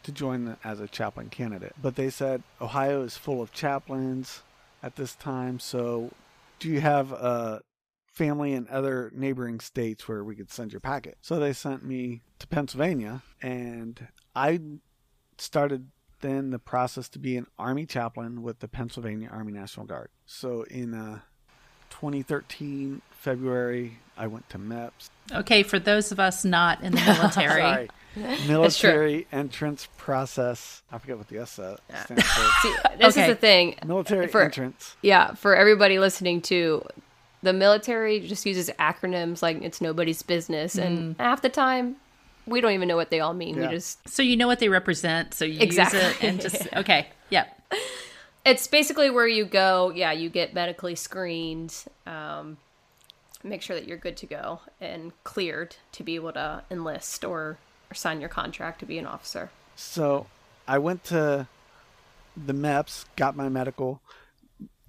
to 0.03 0.13
join 0.13 0.45
the, 0.45 0.57
as 0.63 0.81
a 0.81 0.87
chaplain 0.87 1.31
candidate, 1.31 1.73
but 1.81 1.97
they 1.97 2.11
said 2.11 2.43
Ohio 2.61 3.03
is 3.03 3.17
full 3.17 3.41
of 3.41 3.53
chaplains 3.53 4.43
at 4.83 4.97
this 4.97 5.15
time. 5.15 5.59
So, 5.59 6.11
do 6.59 6.69
you 6.69 6.81
have 6.81 7.11
a 7.13 7.63
family 8.07 8.53
in 8.53 8.67
other 8.71 9.11
neighboring 9.15 9.61
states 9.61 10.07
where 10.07 10.23
we 10.23 10.37
could 10.37 10.51
send 10.51 10.73
your 10.73 10.81
packet? 10.81 11.17
So 11.23 11.39
they 11.39 11.55
sent 11.55 11.85
me 11.85 12.21
to 12.39 12.47
Pennsylvania, 12.47 13.23
and 13.43 14.09
I 14.35 14.61
started 15.39 15.89
then 16.21 16.51
the 16.51 16.59
process 16.59 17.09
to 17.11 17.19
be 17.19 17.37
an 17.39 17.47
Army 17.59 17.87
chaplain 17.87 18.43
with 18.43 18.61
the 18.61 18.69
Pennsylvania 18.69 19.29
Army 19.31 19.53
National 19.53 19.87
Guard. 19.87 20.11
So 20.27 20.63
in 20.65 20.95
uh, 20.95 21.21
2013 22.01 23.03
February, 23.11 23.99
I 24.17 24.27
went 24.27 24.49
to 24.51 24.59
MEPS. 24.59 25.11
Okay, 25.33 25.63
for 25.63 25.79
those 25.79 26.11
of 26.13 26.19
us 26.19 26.45
not 26.45 26.81
in 26.83 26.93
the 26.93 27.01
military, 27.21 27.89
military 28.49 29.27
entrance 29.31 29.87
process. 29.99 30.83
I 30.91 30.99
forget 30.99 31.19
what 31.19 31.29
the 31.29 31.39
S 31.39 31.59
uh, 31.59 31.77
stands 32.05 32.23
for. 32.25 32.51
See, 32.63 32.75
this 32.99 33.17
Okay. 33.17 33.23
is 33.23 33.29
the 33.29 33.35
thing. 33.35 33.77
Military 33.87 34.27
For- 34.29 34.43
entrance. 34.43 34.97
Yeah, 35.03 35.35
for 35.35 35.55
everybody 35.55 35.99
listening 35.99 36.41
to, 36.43 36.85
the 37.43 37.53
military 37.53 38.21
just 38.21 38.47
uses 38.47 38.71
acronyms 38.79 39.43
like 39.43 39.61
it's 39.63 39.81
nobody's 39.81 40.23
business, 40.23 40.77
and 40.77 41.17
half 41.19 41.43
the 41.43 41.49
time, 41.51 41.97
we 42.47 42.61
don't 42.63 42.73
even 42.73 42.89
know 42.89 42.97
what 42.97 43.11
they 43.11 43.21
all 43.21 43.35
mean. 43.35 43.57
Yeah. 43.57 43.69
We 43.69 43.75
just 43.75 44.09
So 44.09 44.23
you 44.23 44.37
know 44.37 44.47
what 44.47 44.59
they 44.59 44.69
represent, 44.71 45.35
so 45.35 45.45
you 45.45 45.61
Exactly. 45.61 46.01
use 46.01 46.09
it 46.17 46.25
and 46.25 46.41
just 46.41 46.69
okay. 46.77 47.09
Yep. 47.29 47.57
it's 48.45 48.67
basically 48.67 49.11
where 49.11 49.27
you 49.27 49.45
go. 49.45 49.91
Yeah, 49.95 50.13
you 50.13 50.31
get 50.31 50.55
medically 50.55 50.95
screened. 50.95 51.75
Um, 52.07 52.57
make 53.43 53.63
sure 53.63 53.77
that 53.77 53.87
you're 53.87 53.99
good 53.99 54.17
to 54.19 54.27
go 54.27 54.61
and 54.81 55.13
cleared 55.25 55.77
to 55.93 56.03
be 56.03 56.15
able 56.15 56.33
to 56.33 56.63
enlist 56.71 57.25
or, 57.25 57.59
or 57.91 57.95
sign 57.95 58.21
your 58.21 58.29
contract 58.29 58.81
to 58.81 58.87
be 58.87 58.99
an 58.99 59.07
officer. 59.07 59.51
So 59.77 60.27
I 60.69 60.79
went 60.79 61.05
to 61.05 61.47
the 62.37 62.53
MEPS, 62.53 63.07
got 63.17 63.37
my 63.37 63.49
medical. 63.49 64.01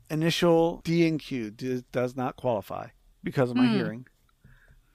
Initial 0.09 0.81
D 0.83 1.07
and 1.07 1.19
Q 1.19 1.51
d- 1.51 1.83
does 1.91 2.17
not 2.17 2.35
qualify 2.35 2.87
because 3.23 3.49
of 3.49 3.55
my 3.55 3.67
hearing, 3.67 4.07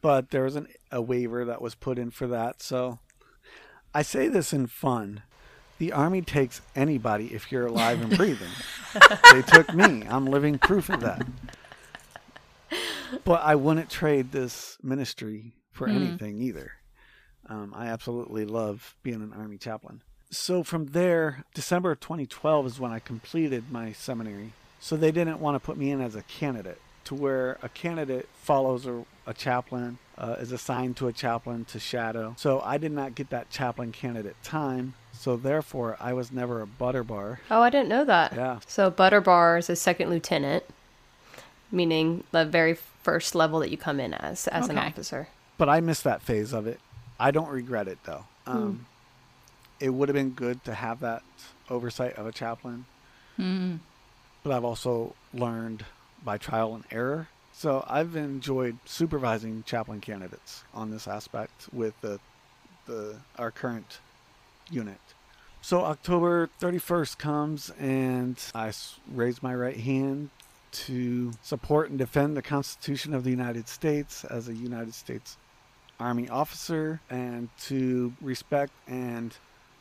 but 0.02 0.30
there 0.30 0.42
was 0.42 0.56
an, 0.56 0.66
a 0.92 1.00
waiver 1.00 1.44
that 1.46 1.62
was 1.62 1.74
put 1.74 1.98
in 1.98 2.10
for 2.10 2.26
that. 2.26 2.60
So 2.60 2.98
I 3.94 4.02
say 4.02 4.28
this 4.28 4.52
in 4.52 4.66
fun. 4.66 5.22
The 5.78 5.92
Army 5.92 6.22
takes 6.22 6.60
anybody 6.74 7.26
if 7.34 7.52
you're 7.52 7.66
alive 7.66 8.00
and 8.00 8.16
breathing. 8.16 8.50
they 9.32 9.42
took 9.42 9.74
me. 9.74 10.04
I'm 10.08 10.26
living 10.26 10.58
proof 10.58 10.88
of 10.88 11.00
that. 11.00 11.26
But 13.24 13.42
I 13.42 13.54
wouldn't 13.54 13.90
trade 13.90 14.32
this 14.32 14.78
ministry 14.82 15.52
for 15.72 15.88
anything 15.88 16.40
either. 16.40 16.72
Um, 17.48 17.72
I 17.76 17.86
absolutely 17.86 18.44
love 18.44 18.96
being 19.02 19.22
an 19.22 19.32
Army 19.36 19.58
chaplain. 19.58 20.02
So 20.30 20.64
from 20.64 20.86
there, 20.86 21.44
December 21.54 21.92
of 21.92 22.00
2012 22.00 22.66
is 22.66 22.80
when 22.80 22.90
I 22.90 22.98
completed 22.98 23.70
my 23.70 23.92
seminary. 23.92 24.52
So 24.80 24.96
they 24.96 25.12
didn't 25.12 25.40
want 25.40 25.54
to 25.54 25.60
put 25.64 25.76
me 25.76 25.90
in 25.90 26.00
as 26.00 26.16
a 26.16 26.22
candidate, 26.22 26.80
to 27.06 27.14
where 27.14 27.58
a 27.62 27.68
candidate 27.68 28.28
follows 28.42 28.86
a, 28.86 29.04
a 29.26 29.34
chaplain, 29.34 29.98
uh, 30.18 30.36
is 30.38 30.52
assigned 30.52 30.96
to 30.98 31.08
a 31.08 31.12
chaplain 31.12 31.64
to 31.66 31.78
shadow. 31.80 32.34
So 32.38 32.60
I 32.60 32.78
did 32.78 32.92
not 32.92 33.14
get 33.14 33.30
that 33.30 33.50
chaplain 33.50 33.92
candidate 33.92 34.36
time. 34.42 34.94
So 35.12 35.36
therefore, 35.36 35.96
I 36.00 36.12
was 36.12 36.30
never 36.30 36.60
a 36.60 36.66
butter 36.66 37.02
bar. 37.04 37.40
Oh, 37.50 37.62
I 37.62 37.70
didn't 37.70 37.88
know 37.88 38.04
that. 38.04 38.34
Yeah. 38.34 38.60
So 38.66 38.90
butter 38.90 39.20
bar 39.20 39.58
is 39.58 39.70
a 39.70 39.76
second 39.76 40.10
lieutenant, 40.10 40.64
meaning 41.72 42.24
the 42.32 42.44
very 42.44 42.74
first 42.74 43.34
level 43.34 43.60
that 43.60 43.70
you 43.70 43.78
come 43.78 43.98
in 44.00 44.14
as 44.14 44.46
as 44.48 44.68
an 44.68 44.78
officer. 44.78 45.28
But 45.58 45.68
I 45.68 45.80
missed 45.80 46.04
that 46.04 46.22
phase 46.22 46.52
of 46.52 46.66
it. 46.66 46.80
I 47.18 47.30
don't 47.30 47.48
regret 47.48 47.88
it 47.88 47.98
though. 48.04 48.24
Um, 48.46 48.86
It 49.80 49.90
would 49.90 50.08
have 50.08 50.14
been 50.14 50.30
good 50.30 50.64
to 50.64 50.74
have 50.74 51.00
that 51.00 51.22
oversight 51.70 52.14
of 52.16 52.26
a 52.26 52.32
chaplain. 52.32 52.84
But 53.36 54.52
I've 54.52 54.64
also 54.64 55.14
learned 55.34 55.84
by 56.24 56.38
trial 56.38 56.74
and 56.74 56.84
error. 56.90 57.28
So 57.52 57.84
I've 57.88 58.16
enjoyed 58.16 58.78
supervising 58.84 59.62
chaplain 59.66 60.00
candidates 60.00 60.64
on 60.74 60.90
this 60.90 61.08
aspect 61.08 61.68
with 61.72 61.98
the, 62.00 62.20
the 62.86 63.16
our 63.38 63.50
current 63.50 63.98
unit. 64.70 65.00
So 65.62 65.84
October 65.84 66.50
31st 66.60 67.18
comes 67.18 67.70
and 67.78 68.38
I 68.54 68.72
raise 69.10 69.42
my 69.42 69.54
right 69.54 69.76
hand 69.76 70.30
to 70.72 71.32
support 71.42 71.88
and 71.88 71.98
defend 71.98 72.36
the 72.36 72.42
Constitution 72.42 73.14
of 73.14 73.24
the 73.24 73.30
United 73.30 73.68
States 73.68 74.24
as 74.24 74.48
a 74.48 74.54
United 74.54 74.94
States 74.94 75.38
Army 75.98 76.28
officer 76.28 77.00
and 77.08 77.48
to 77.62 78.12
respect 78.20 78.72
and 78.86 79.34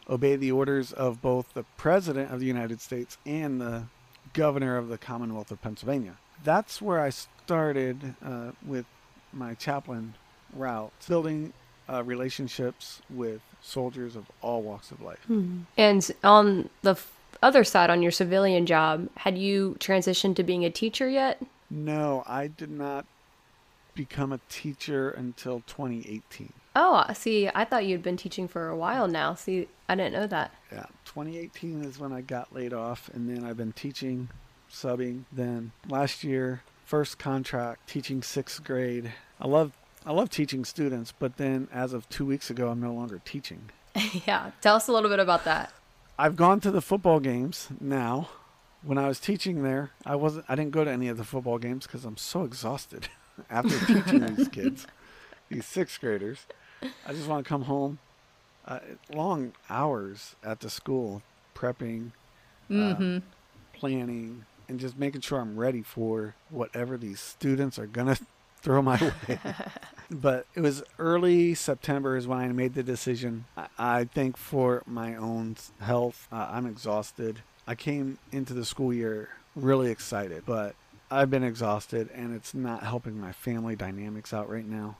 obey 0.09 0.35
the 0.35 0.51
orders 0.51 0.93
of 0.93 1.21
both 1.21 1.53
the 1.53 1.63
President 1.77 2.31
of 2.31 2.39
the 2.39 2.45
United 2.45 2.79
States 2.79 3.17
and 3.25 3.59
the 3.59 3.83
Governor 4.33 4.77
of 4.77 4.87
the 4.87 4.97
Commonwealth 4.97 5.51
of 5.51 5.61
Pennsylvania. 5.61 6.17
That's 6.43 6.81
where 6.81 6.99
I 6.99 7.09
started 7.09 8.15
uh, 8.23 8.51
with 8.65 8.85
my 9.33 9.53
chaplain 9.55 10.15
route, 10.53 10.91
building 11.07 11.53
uh, 11.89 12.03
relationships 12.03 13.01
with 13.09 13.41
soldiers 13.61 14.15
of 14.15 14.25
all 14.41 14.61
walks 14.61 14.91
of 14.91 15.01
life. 15.01 15.19
And 15.77 16.11
on 16.23 16.69
the 16.81 16.91
f- 16.91 17.11
other 17.43 17.63
side, 17.63 17.89
on 17.89 18.01
your 18.01 18.11
civilian 18.11 18.65
job, 18.65 19.09
had 19.17 19.37
you 19.37 19.75
transitioned 19.79 20.35
to 20.37 20.43
being 20.43 20.63
a 20.65 20.69
teacher 20.69 21.09
yet? 21.09 21.41
No, 21.69 22.23
I 22.27 22.47
did 22.47 22.69
not 22.71 23.05
become 23.95 24.31
a 24.31 24.39
teacher 24.49 25.09
until 25.09 25.61
2018. 25.67 26.53
Oh, 26.75 27.05
see, 27.13 27.49
I 27.53 27.63
thought 27.65 27.85
you'd 27.85 28.03
been 28.03 28.17
teaching 28.17 28.47
for 28.47 28.67
a 28.67 28.75
while 28.75 29.07
now. 29.07 29.33
See, 29.33 29.67
I 29.87 29.95
didn't 29.95 30.13
know 30.13 30.27
that. 30.27 30.51
Yeah, 30.71 30.85
2018 31.05 31.83
is 31.83 31.99
when 31.99 32.11
I 32.11 32.21
got 32.21 32.53
laid 32.53 32.73
off, 32.73 33.09
and 33.13 33.29
then 33.29 33.45
I've 33.45 33.55
been 33.57 33.71
teaching, 33.71 34.27
subbing. 34.72 35.24
Then 35.31 35.72
last 35.88 36.24
year, 36.24 36.62
first 36.86 37.17
contract, 37.17 37.89
teaching 37.89 38.22
sixth 38.22 38.63
grade. 38.63 39.13
I 39.39 39.48
love 39.48 39.77
I 40.05 40.12
love 40.12 40.29
teaching 40.29 40.65
students, 40.65 41.12
but 41.17 41.38
then 41.38 41.67
as 41.74 41.91
of 41.91 42.07
two 42.10 42.25
weeks 42.25 42.50
ago, 42.50 42.69
I'm 42.69 42.79
no 42.79 42.93
longer 42.93 43.19
teaching. 43.25 43.72
yeah, 44.27 44.51
tell 44.62 44.75
us 44.75 44.88
a 44.88 44.91
little 44.91 45.10
bit 45.10 45.19
about 45.19 45.45
that. 45.45 45.74
I've 46.17 46.36
gone 46.36 46.60
to 46.62 46.72
the 46.72 46.81
football 46.81 47.19
games 47.19 47.69
now. 47.81 48.29
When 48.84 49.00
I 49.00 49.07
was 49.07 49.19
teaching 49.19 49.63
there, 49.63 49.91
I 50.05 50.15
wasn't. 50.15 50.45
I 50.48 50.55
didn't 50.55 50.72
go 50.72 50.84
to 50.84 50.91
any 50.91 51.07
of 51.07 51.17
the 51.17 51.24
football 51.24 51.57
games 51.57 51.88
because 51.88 52.05
I'm 52.05 52.17
so 52.17 52.43
exhausted 52.43 53.10
after 53.50 53.77
teaching 53.86 54.36
these 54.36 54.48
kids, 54.48 54.86
these 55.50 55.65
sixth 55.65 56.00
graders. 56.00 56.45
I 57.07 57.13
just 57.13 57.27
want 57.27 57.43
to 57.43 57.50
come 57.50 57.63
home. 57.63 58.00
Uh, 58.67 58.79
long 59.13 59.53
hours 59.69 60.36
at 60.43 60.60
the 60.60 60.69
school, 60.69 61.22
prepping, 61.55 62.12
uh, 62.72 63.19
planning, 63.74 64.45
and 64.67 64.79
just 64.79 64.98
making 64.98 65.22
sure 65.22 65.39
I'm 65.39 65.57
ready 65.57 65.81
for 65.81 66.36
whatever 66.50 66.98
these 66.98 67.19
students 67.19 67.77
are 67.79 67.88
gonna 67.88 68.17
throw 68.62 68.81
my 68.81 69.00
way. 69.27 69.39
but 70.12 70.48
it 70.55 70.62
was 70.62 70.84
early 71.00 71.53
September 71.53 72.17
is 72.17 72.27
when 72.27 72.39
I 72.39 72.48
made 72.50 72.74
the 72.74 72.84
decision. 72.84 73.45
I, 73.55 73.67
I 73.77 74.03
think 74.05 74.38
for 74.38 74.84
my 74.86 75.15
own 75.15 75.55
health, 75.79 76.27
uh, 76.31 76.50
I'm 76.51 76.65
exhausted. 76.65 77.41
I 77.67 77.75
came 77.75 78.17
into 78.31 78.53
the 78.53 78.65
school 78.65 78.93
year 78.93 79.29
really 79.55 79.89
excited, 79.91 80.43
but 80.45 80.75
I've 81.10 81.29
been 81.29 81.43
exhausted 81.43 82.10
and 82.13 82.36
it's 82.36 82.53
not 82.53 82.84
helping 82.84 83.19
my 83.19 83.31
family 83.31 83.75
dynamics 83.75 84.34
out 84.34 84.50
right 84.50 84.65
now. 84.67 84.98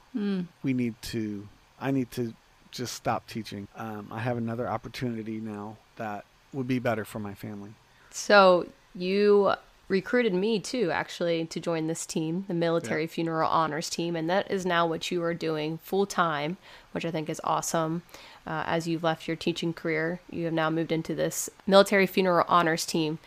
We 0.62 0.72
need 0.72 0.94
to, 1.02 1.48
I 1.80 1.90
need 1.90 2.10
to 2.12 2.32
just 2.70 2.94
stop 2.94 3.26
teaching. 3.26 3.68
Um, 3.76 4.08
I 4.10 4.20
have 4.20 4.36
another 4.36 4.68
opportunity 4.68 5.40
now 5.40 5.76
that 5.96 6.24
would 6.52 6.68
be 6.68 6.78
better 6.78 7.04
for 7.04 7.18
my 7.18 7.34
family. 7.34 7.74
So 8.10 8.66
you 8.96 9.54
recruited 9.88 10.34
me 10.34 10.58
too, 10.58 10.90
actually, 10.90 11.44
to 11.46 11.60
join 11.60 11.86
this 11.86 12.06
team, 12.06 12.44
the 12.48 12.54
military 12.54 13.02
Yeah. 13.02 13.08
funeral 13.08 13.48
honors 13.48 13.88
team, 13.88 14.16
and 14.16 14.28
that 14.28 14.50
is 14.50 14.66
now 14.66 14.86
what 14.86 15.10
you 15.10 15.22
are 15.22 15.34
doing 15.34 15.78
full 15.78 16.06
time, 16.06 16.56
which 16.92 17.04
I 17.04 17.10
think 17.10 17.28
is 17.28 17.40
awesome. 17.44 18.02
Uh, 18.46 18.64
as 18.66 18.88
you've 18.88 19.04
left 19.04 19.28
your 19.28 19.36
teaching 19.36 19.72
career, 19.72 20.20
you 20.30 20.44
have 20.44 20.54
now 20.54 20.70
moved 20.70 20.90
into 20.90 21.14
this 21.14 21.50
military 21.66 22.06
funeral 22.06 22.44
honors 22.48 22.84
team, 22.84 23.18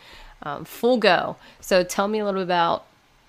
um, 0.42 0.64
full 0.64 0.96
go. 0.98 1.36
So 1.60 1.82
tell 1.82 2.08
me 2.08 2.18
a 2.18 2.24
little 2.24 2.40
bit 2.40 2.44
about 2.46 2.84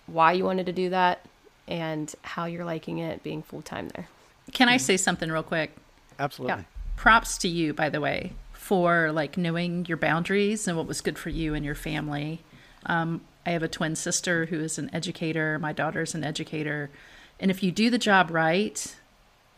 why 0.07 0.33
you 0.33 0.43
wanted 0.43 0.65
to 0.65 0.71
do 0.73 0.89
that 0.89 1.25
and 1.67 2.13
how 2.23 2.45
you're 2.45 2.65
liking 2.65 2.97
it 2.97 3.23
being 3.23 3.41
full 3.41 3.61
time 3.61 3.89
there. 3.89 4.07
Can 4.51 4.67
I 4.67 4.75
say 4.77 4.97
something 4.97 5.31
real 5.31 5.43
quick? 5.43 5.73
Absolutely. 6.19 6.65
Props 6.97 7.37
to 7.39 7.47
you, 7.47 7.73
by 7.73 7.89
the 7.89 8.01
way, 8.01 8.33
for 8.71 9.11
like 9.11 9.37
knowing 9.37 9.85
your 9.87 9.97
boundaries 9.97 10.65
and 10.65 10.77
what 10.77 10.87
was 10.87 11.01
good 11.01 11.19
for 11.19 11.27
you 11.27 11.53
and 11.53 11.65
your 11.65 11.75
family. 11.75 12.39
Um, 12.85 13.19
I 13.45 13.49
have 13.49 13.63
a 13.63 13.67
twin 13.67 13.97
sister 13.97 14.45
who 14.45 14.61
is 14.61 14.77
an 14.77 14.89
educator. 14.93 15.59
My 15.59 15.73
daughter's 15.73 16.15
an 16.15 16.23
educator. 16.23 16.89
And 17.37 17.51
if 17.51 17.61
you 17.61 17.73
do 17.73 17.89
the 17.89 17.97
job 17.97 18.31
right 18.31 18.95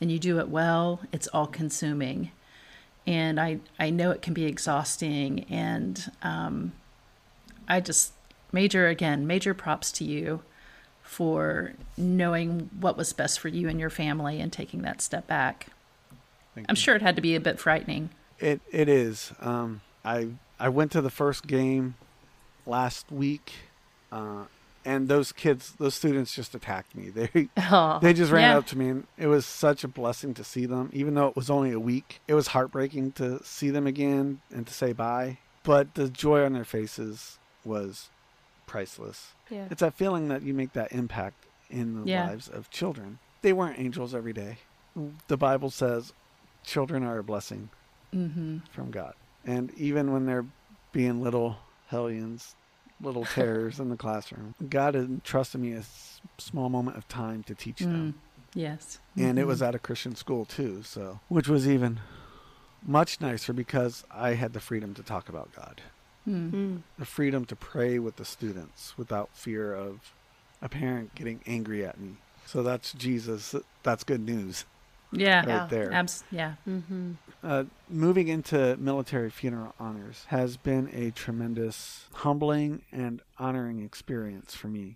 and 0.02 0.12
you 0.12 0.18
do 0.18 0.40
it 0.40 0.50
well, 0.50 1.00
it's 1.12 1.28
all 1.28 1.46
consuming. 1.46 2.32
And 3.06 3.40
I, 3.40 3.60
I 3.80 3.92
know 3.92 4.10
it 4.10 4.24
can 4.24 4.34
be 4.34 4.46
exhausting. 4.46 5.46
And 5.48 6.12
um, 6.24 6.72
I 7.68 7.82
just, 7.82 8.14
major, 8.52 8.88
again, 8.88 9.28
major 9.28 9.54
props 9.54 9.92
to 9.92 10.04
you 10.04 10.42
for 11.04 11.74
knowing 11.96 12.72
what 12.80 12.98
was 12.98 13.14
best 13.14 13.40
for 13.40 13.50
you 13.50 13.70
and 13.70 13.80
your 13.80 13.92
family 13.92 14.42
and 14.42 14.52
taking 14.52 14.82
that 14.82 15.04
step 15.04 15.28
back. 15.28 15.68
Thank 16.56 16.66
I'm 16.68 16.76
you. 16.76 16.82
sure 16.82 16.96
it 16.96 17.04
had 17.04 17.16
to 17.16 17.22
be 17.22 17.36
a 17.36 17.40
bit 17.40 17.60
frightening. 17.60 18.10
It 18.44 18.62
it 18.72 18.90
is. 18.90 19.32
Um, 19.40 19.82
I 20.04 20.28
I 20.60 20.70
went 20.70 20.92
to 20.92 21.02
the 21.02 21.10
first 21.10 21.48
game 21.48 21.96
last 22.66 23.12
week, 23.12 23.54
uh, 24.12 24.46
and 24.86 25.08
those 25.08 25.32
kids, 25.32 25.74
those 25.80 25.96
students, 25.96 26.34
just 26.36 26.54
attacked 26.54 26.96
me. 26.96 27.10
They 27.10 27.50
Oh, 27.72 28.00
they 28.02 28.14
just 28.14 28.32
ran 28.32 28.50
Yeah. 28.52 28.58
up 28.58 28.66
to 28.68 28.78
me, 28.78 28.90
and 28.90 29.08
it 29.18 29.28
was 29.28 29.46
such 29.46 29.84
a 29.84 29.88
blessing 29.88 30.34
to 30.36 30.44
see 30.44 30.66
them. 30.66 30.90
Even 30.94 31.14
though 31.14 31.28
it 31.28 31.36
was 31.36 31.50
only 31.50 31.72
a 31.72 31.80
week, 31.80 32.20
it 32.28 32.34
was 32.34 32.48
heartbreaking 32.48 33.14
to 33.14 33.40
see 33.44 33.70
them 33.70 33.88
again 33.88 34.42
and 34.54 34.68
to 34.68 34.74
say 34.74 34.92
bye. 34.94 35.38
But 35.64 35.94
the 35.96 36.10
joy 36.10 36.44
on 36.44 36.52
their 36.54 36.66
faces 36.66 37.40
was 37.64 38.10
priceless. 38.66 39.32
yeah. 39.50 39.68
It's 39.72 39.80
that 39.80 39.94
feeling 39.94 40.28
that 40.28 40.42
you 40.42 40.54
make 40.54 40.74
that 40.74 40.92
impact 40.92 41.46
in 41.70 42.02
the 42.04 42.10
Yeah. 42.12 42.28
lives 42.28 42.50
of 42.50 42.70
children. 42.70 43.20
They 43.42 43.54
weren't 43.54 43.80
angels 43.80 44.14
every 44.14 44.34
day. 44.34 44.58
The 45.28 45.38
Bible 45.38 45.70
says 45.70 46.12
children 46.66 47.04
are 47.04 47.18
a 47.20 47.24
blessing 47.24 47.70
Mm-hmm. 48.14 48.58
from 48.72 48.92
God. 48.92 49.14
And 49.46 49.72
even 49.78 50.12
when 50.14 50.26
they're 50.26 50.46
being 50.92 51.22
little 51.22 51.58
hellions, 51.88 52.56
little 53.02 53.26
terrors 53.36 53.80
in 53.80 53.90
the 53.90 53.98
classroom, 53.98 54.56
God 54.70 54.96
had 54.96 55.06
entrusted 55.06 55.60
me 55.62 55.74
a 55.74 55.80
s- 55.80 56.22
small 56.38 56.70
moment 56.70 56.98
of 56.98 57.08
time 57.08 57.44
to 57.44 57.56
teach 57.56 57.80
them. 57.80 58.20
Yes. 58.56 59.00
and 59.18 59.40
it 59.40 59.48
was 59.48 59.64
at 59.64 59.74
a 59.74 59.80
Christian 59.80 60.16
school 60.16 60.46
too, 60.46 60.84
so 60.84 61.20
which 61.28 61.48
was 61.48 61.68
even 61.68 62.00
much 62.86 63.20
nicer 63.20 63.52
because 63.52 64.04
I 64.12 64.34
had 64.36 64.54
the 64.54 64.60
freedom 64.60 64.94
to 64.94 65.02
talk 65.04 65.28
about 65.28 65.50
God, 65.56 65.82
Mm. 66.28 66.84
the 67.00 67.06
freedom 67.06 67.46
to 67.46 67.56
pray 67.56 67.98
with 68.00 68.18
the 68.18 68.26
students 68.26 68.96
without 68.98 69.30
fear 69.34 69.74
of 69.74 70.14
a 70.62 70.70
parent 70.70 71.16
getting 71.16 71.42
angry 71.48 71.84
at 71.84 72.00
me. 72.00 72.18
So 72.46 72.62
that's 72.62 72.94
Jesus. 72.94 73.56
That's 73.82 74.04
good 74.04 74.22
news 74.22 74.66
Yeah. 75.12 75.44
Yeah. 75.48 75.58
right 75.62 75.70
there. 75.70 75.92
Abs- 75.92 76.24
yeah. 76.32 76.54
Mm-hmm. 76.68 77.14
Uh, 77.44 77.66
moving 77.90 78.30
into 78.30 78.78
military 78.78 79.30
funeral 79.30 79.74
honors 79.80 80.24
has 80.30 80.56
been 80.56 80.90
a 80.94 81.12
tremendous 81.12 82.06
humbling 82.14 82.82
and 82.92 83.22
honoring 83.38 83.82
experience 83.84 84.54
for 84.56 84.68
me. 84.70 84.96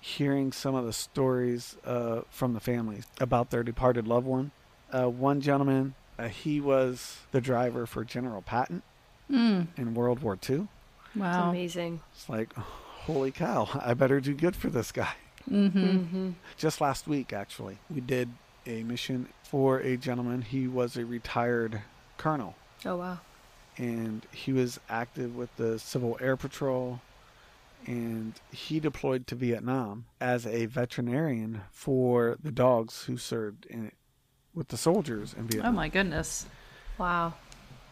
Hearing 0.00 0.52
some 0.52 0.74
of 0.74 0.84
the 0.86 0.92
stories 0.92 1.76
uh, 1.84 2.22
from 2.30 2.52
the 2.54 2.60
families 2.60 3.04
about 3.20 3.50
their 3.50 3.62
departed 3.62 4.06
loved 4.06 4.26
one. 4.26 4.52
Uh, 4.90 5.08
one 5.08 5.40
gentleman, 5.40 5.94
uh, 6.18 6.28
he 6.28 6.60
was 6.60 7.18
the 7.32 7.40
driver 7.40 7.86
for 7.86 8.04
General 8.04 8.42
Patton 8.42 8.82
Mm. 9.30 9.68
in 9.78 9.94
World 9.94 10.20
War 10.20 10.34
II. 10.48 10.56
It's 10.56 11.16
Wow. 11.16 11.48
amazing. 11.48 12.00
It's 12.14 12.28
like, 12.28 12.52
holy 12.54 13.30
cow, 13.30 13.68
I 13.82 13.94
better 13.94 14.20
do 14.20 14.34
good 14.34 14.54
for 14.54 14.68
this 14.68 14.92
guy. 14.92 15.14
Mm-hmm. 15.50 15.84
Mm-hmm. 15.84 16.30
Just 16.58 16.80
last 16.82 17.08
week, 17.08 17.32
actually, 17.32 17.78
we 17.90 18.02
did 18.02 18.28
a 18.66 18.82
mission 18.82 19.28
for 19.42 19.78
a 19.78 19.96
gentleman. 19.96 20.42
He 20.42 20.66
was 20.66 20.96
a 20.96 21.04
retired 21.04 21.82
colonel. 22.16 22.54
Oh 22.86 22.96
wow. 22.96 23.18
and 23.76 24.26
he 24.30 24.52
was 24.52 24.78
active 24.88 25.34
with 25.34 25.54
the 25.56 25.78
Civil 25.78 26.18
Air 26.20 26.36
Patrol 26.36 27.00
and 27.86 28.34
he 28.50 28.80
deployed 28.80 29.26
to 29.26 29.34
Vietnam 29.34 30.06
as 30.20 30.46
a 30.46 30.66
veterinarian 30.66 31.62
for 31.70 32.36
the 32.42 32.52
dogs 32.52 33.04
who 33.04 33.16
served 33.16 33.66
in 33.66 33.92
with 34.54 34.68
the 34.68 34.76
soldiers 34.76 35.34
in 35.34 35.44
oh, 35.44 35.46
Vietnam. 35.46 35.74
Oh 35.74 35.76
my 35.76 35.88
goodness. 35.88 36.46
Wow. 36.98 37.34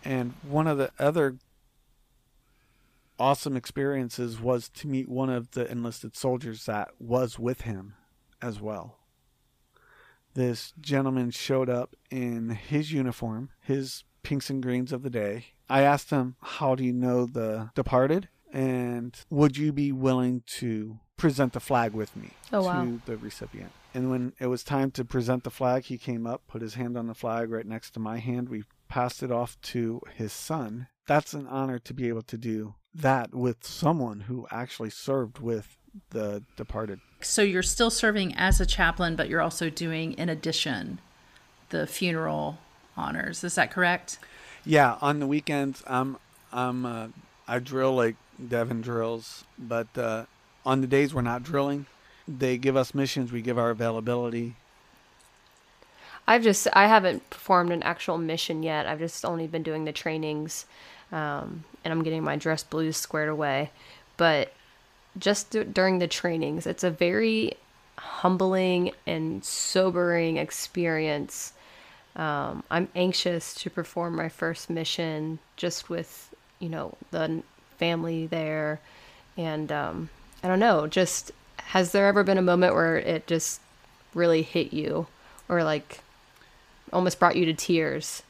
And 0.05 0.35
one 0.43 0.67
of 0.67 0.79
the 0.79 0.91
other 0.99 1.37
awesome 3.19 3.57
experiences 3.57 4.41
was 4.41 4.69
to 4.69 4.87
meet 4.87 5.09
one 5.09 5.31
of 5.31 5.53
the 5.53 5.71
enlisted 5.71 6.17
soldiers 6.17 6.67
that 6.67 6.91
was 6.99 7.39
with 7.39 7.63
him 7.63 7.95
as 8.41 8.61
well. 8.61 8.99
This 10.35 10.73
gentleman 10.81 11.31
showed 11.31 11.69
up 11.69 11.95
in 12.11 12.51
his 12.51 12.93
uniform, 12.93 13.51
his 13.61 14.05
pinks 14.23 14.49
and 14.51 14.63
greens 14.63 14.93
of 14.93 15.03
the 15.03 15.11
day. 15.11 15.47
I 15.69 15.83
asked 15.83 16.11
him, 16.11 16.37
How 16.41 16.75
do 16.75 16.85
you 16.85 16.93
know 16.93 17.27
the 17.27 17.71
departed? 17.75 18.29
And 18.53 19.17
would 19.31 19.57
you 19.57 19.73
be 19.73 19.93
willing 19.93 20.43
to 20.59 20.99
present 21.17 21.53
the 21.55 21.61
flag 21.61 21.93
with 21.93 22.15
me 22.17 22.31
Oh, 22.53 22.61
to 22.61 22.67
wow. 22.67 22.99
the 23.07 23.17
recipient? 23.17 23.73
And 23.95 24.11
when 24.11 24.33
it 24.39 24.47
was 24.47 24.63
time 24.65 24.91
to 24.93 25.05
present 25.05 25.45
the 25.45 25.51
flag, 25.51 25.85
he 25.85 25.99
came 25.99 26.27
up, 26.27 26.43
put 26.49 26.63
his 26.63 26.75
hand 26.75 26.97
on 26.97 27.07
the 27.07 27.15
flag 27.15 27.51
right 27.51 27.67
next 27.67 27.91
to 27.93 28.01
my 28.01 28.19
hand. 28.19 28.49
We 28.49 28.65
passed 28.89 29.23
it 29.23 29.31
off 29.31 29.61
to 29.63 30.01
his 30.15 30.33
son. 30.33 30.89
That's 31.07 31.35
an 31.35 31.47
honor 31.47 31.79
to 31.81 31.95
be 31.95 32.09
able 32.09 32.23
to 32.23 32.39
do 32.39 32.75
that 32.95 33.35
with 33.35 33.65
someone 33.67 34.21
who 34.21 34.47
actually 34.51 34.91
served 34.91 35.39
with 35.41 35.79
the 36.11 36.43
departed. 36.57 37.01
So 37.25 37.43
you're 37.43 37.63
still 37.63 37.91
serving 37.91 38.35
as 38.37 38.61
a 38.61 38.67
chaplain, 38.67 39.17
but 39.17 39.29
you're 39.29 39.41
also 39.41 39.71
doing, 39.71 40.13
in 40.15 40.29
addition, 40.29 40.99
the 41.71 41.87
funeral 41.87 42.59
honors. 42.97 43.45
Is 43.45 43.55
that 43.57 43.71
correct? 43.71 44.19
Yeah, 44.65 44.97
on 45.01 45.19
the 45.19 45.27
weekends, 45.27 45.83
I'm 45.87 46.17
I'm 46.53 46.87
uh, 46.87 47.09
I 47.49 47.59
drill 47.59 47.95
like 47.95 48.17
Devin 48.49 48.81
drills, 48.81 49.45
but 49.59 49.89
uh, 49.97 50.25
on 50.65 50.81
the 50.81 50.87
days 50.87 51.13
we're 51.13 51.23
not 51.23 51.43
drilling, 51.43 51.87
they 52.29 52.59
give 52.59 52.77
us 52.77 52.95
missions. 52.95 53.33
We 53.33 53.43
give 53.43 53.59
our 53.59 53.71
availability. 53.71 54.55
I've 56.27 56.43
just 56.43 56.69
I 56.73 56.87
haven't 56.87 57.29
performed 57.31 57.73
an 57.73 57.83
actual 57.83 58.19
mission 58.19 58.63
yet. 58.63 58.87
I've 58.87 59.01
just 59.01 59.25
only 59.25 59.49
been 59.49 59.65
doing 59.65 59.85
the 59.85 59.93
trainings, 59.93 60.67
um, 61.11 61.65
and 61.85 61.93
I'm 61.93 62.03
getting 62.05 62.23
my 62.23 62.37
dress 62.37 62.63
blues 62.63 62.97
squared 62.97 63.29
away. 63.29 63.71
But 64.17 64.53
just 65.19 65.51
d- 65.51 65.65
during 65.65 65.99
the 65.99 66.09
trainings, 66.09 66.67
it's 66.67 66.85
a 66.85 66.91
very 66.91 67.55
humbling 67.99 68.93
and 69.07 69.45
sobering 69.45 70.37
experience. 70.37 71.53
Um, 72.17 72.63
I'm 72.71 72.89
anxious 72.95 73.55
to 73.55 73.71
perform 73.71 74.17
my 74.17 74.29
first 74.29 74.69
mission, 74.71 75.39
just 75.57 75.89
with 75.89 76.35
you 76.59 76.69
know 76.69 76.97
the 77.11 77.43
family 77.79 78.27
there, 78.27 78.81
and 79.37 79.71
um, 79.73 80.11
I 80.43 80.49
don't 80.49 80.59
know. 80.59 80.87
Just 80.87 81.33
has 81.57 81.93
there 81.93 82.07
ever 82.07 82.23
been 82.23 82.39
a 82.39 82.43
moment 82.43 82.75
where 82.75 82.97
it 82.97 83.27
just 83.27 83.61
really 84.15 84.43
hit 84.43 84.73
you, 84.73 85.07
or 85.49 85.65
like 85.65 86.01
almost 86.93 87.19
brought 87.19 87.37
you 87.37 87.47
to 87.47 87.55
tears? 87.55 88.23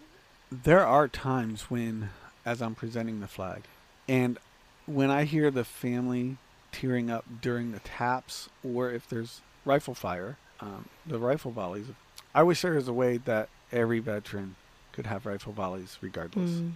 There 0.50 0.86
are 0.86 1.08
times 1.08 1.70
when, 1.70 2.10
as 2.44 2.60
I'm 2.60 2.74
presenting 2.74 3.20
the 3.20 3.28
flag, 3.28 3.62
and 4.08 4.38
when 4.86 5.10
I 5.10 5.24
hear 5.24 5.50
the 5.50 5.64
family 5.64 6.36
tearing 6.72 7.11
up 7.11 7.24
during 7.40 7.72
the 7.72 7.78
taps, 7.80 8.48
or 8.64 8.90
if 8.90 9.08
there's 9.08 9.40
rifle 9.64 9.94
fire, 9.94 10.37
um, 10.61 10.88
the 11.06 11.18
rifle 11.18 11.50
volleys. 11.52 11.87
I 12.35 12.42
wish 12.42 12.62
there 12.62 12.72
was 12.74 12.88
a 12.88 12.92
way 12.92 13.18
that 13.18 13.48
every 13.70 13.98
veteran 14.00 14.56
could 14.92 15.06
have 15.06 15.24
rifle 15.26 15.52
volleys 15.52 15.98
regardless. 16.00 16.50
Mm. 16.50 16.72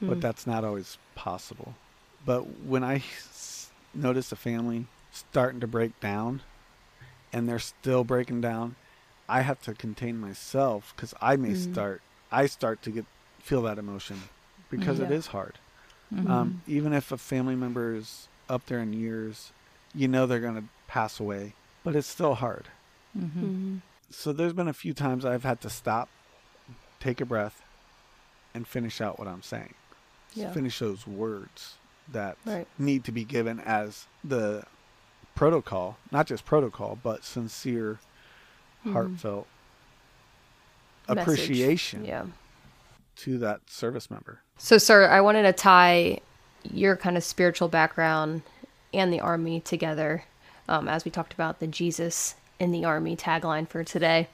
but 0.00 0.18
Mm. 0.18 0.20
that's 0.20 0.46
not 0.48 0.64
always 0.64 0.98
possible. 1.14 1.74
But 2.26 2.40
when 2.64 2.82
I 2.82 2.96
s- 2.96 3.70
notice 3.94 4.32
a 4.32 4.36
family 4.36 4.86
starting 5.12 5.60
to 5.60 5.66
break 5.68 5.98
down 6.00 6.42
and 7.32 7.48
they're 7.48 7.58
still 7.60 8.02
breaking 8.02 8.40
down, 8.40 8.74
I 9.28 9.42
have 9.42 9.62
to 9.62 9.74
contain 9.74 10.18
myself 10.18 10.92
because 10.96 11.14
I 11.22 11.36
may 11.36 11.50
Mm. 11.52 11.72
start, 11.72 12.02
I 12.32 12.46
start 12.46 12.82
to 12.82 12.90
get 12.90 13.04
feel 13.38 13.62
that 13.62 13.78
emotion 13.78 14.22
because 14.70 14.98
it 14.98 15.08
Yeah. 15.10 15.16
is 15.16 15.28
hard. 15.28 15.58
Mm-hmm. 16.12 16.30
Um, 16.30 16.62
even 16.66 16.92
if 16.92 17.12
a 17.12 17.18
family 17.18 17.54
member 17.56 17.94
is 17.94 18.26
up 18.52 18.66
there 18.66 18.78
in 18.80 18.92
years, 18.92 19.50
you 19.94 20.06
know 20.06 20.26
they're 20.26 20.40
going 20.40 20.54
to 20.56 20.64
pass 20.86 21.18
away, 21.18 21.54
but 21.82 21.96
it's 21.96 22.06
still 22.06 22.34
hard. 22.34 22.68
Mm-hmm. 23.18 23.44
Mm. 23.76 23.80
So 24.10 24.32
there's 24.32 24.52
been 24.52 24.68
a 24.68 24.72
few 24.74 24.92
times 24.92 25.24
I've 25.24 25.42
had 25.44 25.60
to 25.62 25.70
stop, 25.70 26.08
take 27.00 27.20
a 27.20 27.24
breath, 27.24 27.62
and 28.54 28.66
finish 28.68 29.00
out 29.00 29.18
what 29.18 29.26
I'm 29.26 29.42
saying. 29.42 29.74
Yeah. 30.34 30.52
Finish 30.52 30.78
those 30.78 31.06
words 31.06 31.74
that 32.08 32.36
Right. 32.44 32.66
need 32.78 33.04
to 33.04 33.12
be 33.12 33.24
given 33.24 33.58
as 33.60 34.06
the 34.22 34.64
protocol, 35.34 35.96
not 36.10 36.26
just 36.26 36.44
protocol, 36.44 36.98
but 37.02 37.24
sincere, 37.24 38.00
Mhm. 38.84 38.92
heartfelt 38.92 39.46
Message. 41.08 41.22
appreciation 41.22 42.04
Yeah. 42.04 42.26
to 43.16 43.38
that 43.38 43.68
service 43.70 44.10
member. 44.10 44.40
So, 44.58 44.76
sir, 44.78 45.08
I 45.08 45.20
wanted 45.22 45.42
to 45.44 45.52
tie 45.54 46.20
your 46.70 46.96
kind 46.96 47.16
of 47.16 47.24
spiritual 47.24 47.68
background 47.68 48.42
and 48.92 49.12
the 49.12 49.20
army 49.20 49.60
together, 49.60 50.24
um, 50.68 50.88
as 50.88 51.04
we 51.04 51.10
talked 51.10 51.32
about 51.32 51.60
the 51.60 51.66
Jesus 51.66 52.34
in 52.58 52.70
the 52.70 52.84
army 52.84 53.16
tagline 53.16 53.68
for 53.68 53.82
today. 53.82 54.28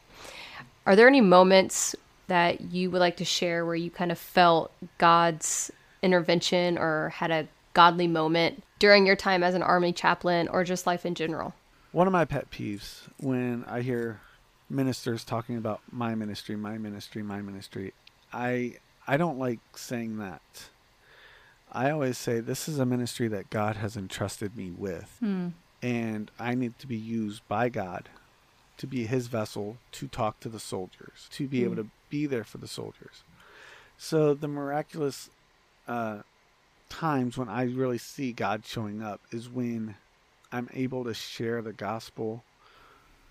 Are 0.84 0.96
there 0.96 1.08
any 1.08 1.20
moments 1.20 1.94
that 2.26 2.60
you 2.60 2.90
would 2.90 3.00
like 3.00 3.16
to 3.18 3.24
share 3.24 3.64
where 3.64 3.74
you 3.74 3.90
kind 3.90 4.12
of 4.12 4.18
felt 4.18 4.72
God's 4.98 5.70
intervention 6.02 6.78
or 6.78 7.10
had 7.10 7.30
a 7.30 7.48
godly 7.74 8.06
moment 8.06 8.62
during 8.78 9.06
your 9.06 9.16
time 9.16 9.42
as 9.42 9.54
an 9.54 9.62
army 9.62 9.92
chaplain 9.92 10.48
or 10.48 10.64
just 10.64 10.86
life 10.86 11.06
in 11.06 11.14
general? 11.14 11.54
One 11.92 12.06
of 12.06 12.12
my 12.12 12.24
pet 12.24 12.50
peeves 12.50 13.08
when 13.18 13.64
I 13.66 13.80
hear 13.80 14.20
ministers 14.68 15.24
talking 15.24 15.56
about 15.56 15.80
my 15.90 16.14
ministry, 16.14 16.56
my 16.56 16.76
ministry, 16.76 17.22
my 17.22 17.40
ministry, 17.40 17.94
I 18.32 18.76
I 19.06 19.16
don't 19.16 19.38
like 19.38 19.60
saying 19.74 20.18
that. 20.18 20.42
I 21.72 21.90
always 21.90 22.16
say 22.18 22.40
this 22.40 22.68
is 22.68 22.78
a 22.78 22.86
ministry 22.86 23.28
that 23.28 23.50
God 23.50 23.76
has 23.76 23.96
entrusted 23.96 24.56
me 24.56 24.70
with, 24.70 25.16
Hmm. 25.20 25.48
and 25.82 26.30
I 26.38 26.54
need 26.54 26.78
to 26.78 26.86
be 26.86 26.96
used 26.96 27.46
by 27.48 27.68
God 27.68 28.08
to 28.78 28.86
be 28.86 29.06
His 29.06 29.26
vessel 29.26 29.78
to 29.92 30.08
talk 30.08 30.40
to 30.40 30.48
the 30.48 30.60
soldiers, 30.60 31.28
to 31.32 31.46
be 31.48 31.64
able 31.64 31.76
to 31.76 31.88
be 32.10 32.26
there 32.26 32.44
for 32.44 32.58
the 32.58 32.68
soldiers. 32.68 33.22
So 33.98 34.32
the 34.34 34.48
miraculous 34.48 35.28
uh, 35.86 36.18
times 36.88 37.36
when 37.36 37.48
I 37.48 37.64
really 37.64 37.98
see 37.98 38.32
God 38.32 38.64
showing 38.64 39.02
up 39.02 39.20
is 39.30 39.48
when 39.48 39.96
I'm 40.52 40.68
able 40.72 41.04
to 41.04 41.12
share 41.14 41.60
the 41.60 41.72
gospel 41.72 42.44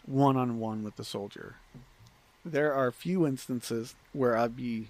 one 0.05 0.37
on 0.37 0.59
one 0.59 0.83
with 0.83 0.95
the 0.97 1.03
soldier. 1.03 1.55
There 2.45 2.73
are 2.73 2.87
a 2.87 2.93
few 2.93 3.25
instances 3.25 3.95
where 4.13 4.37
I'd 4.37 4.55
be 4.55 4.89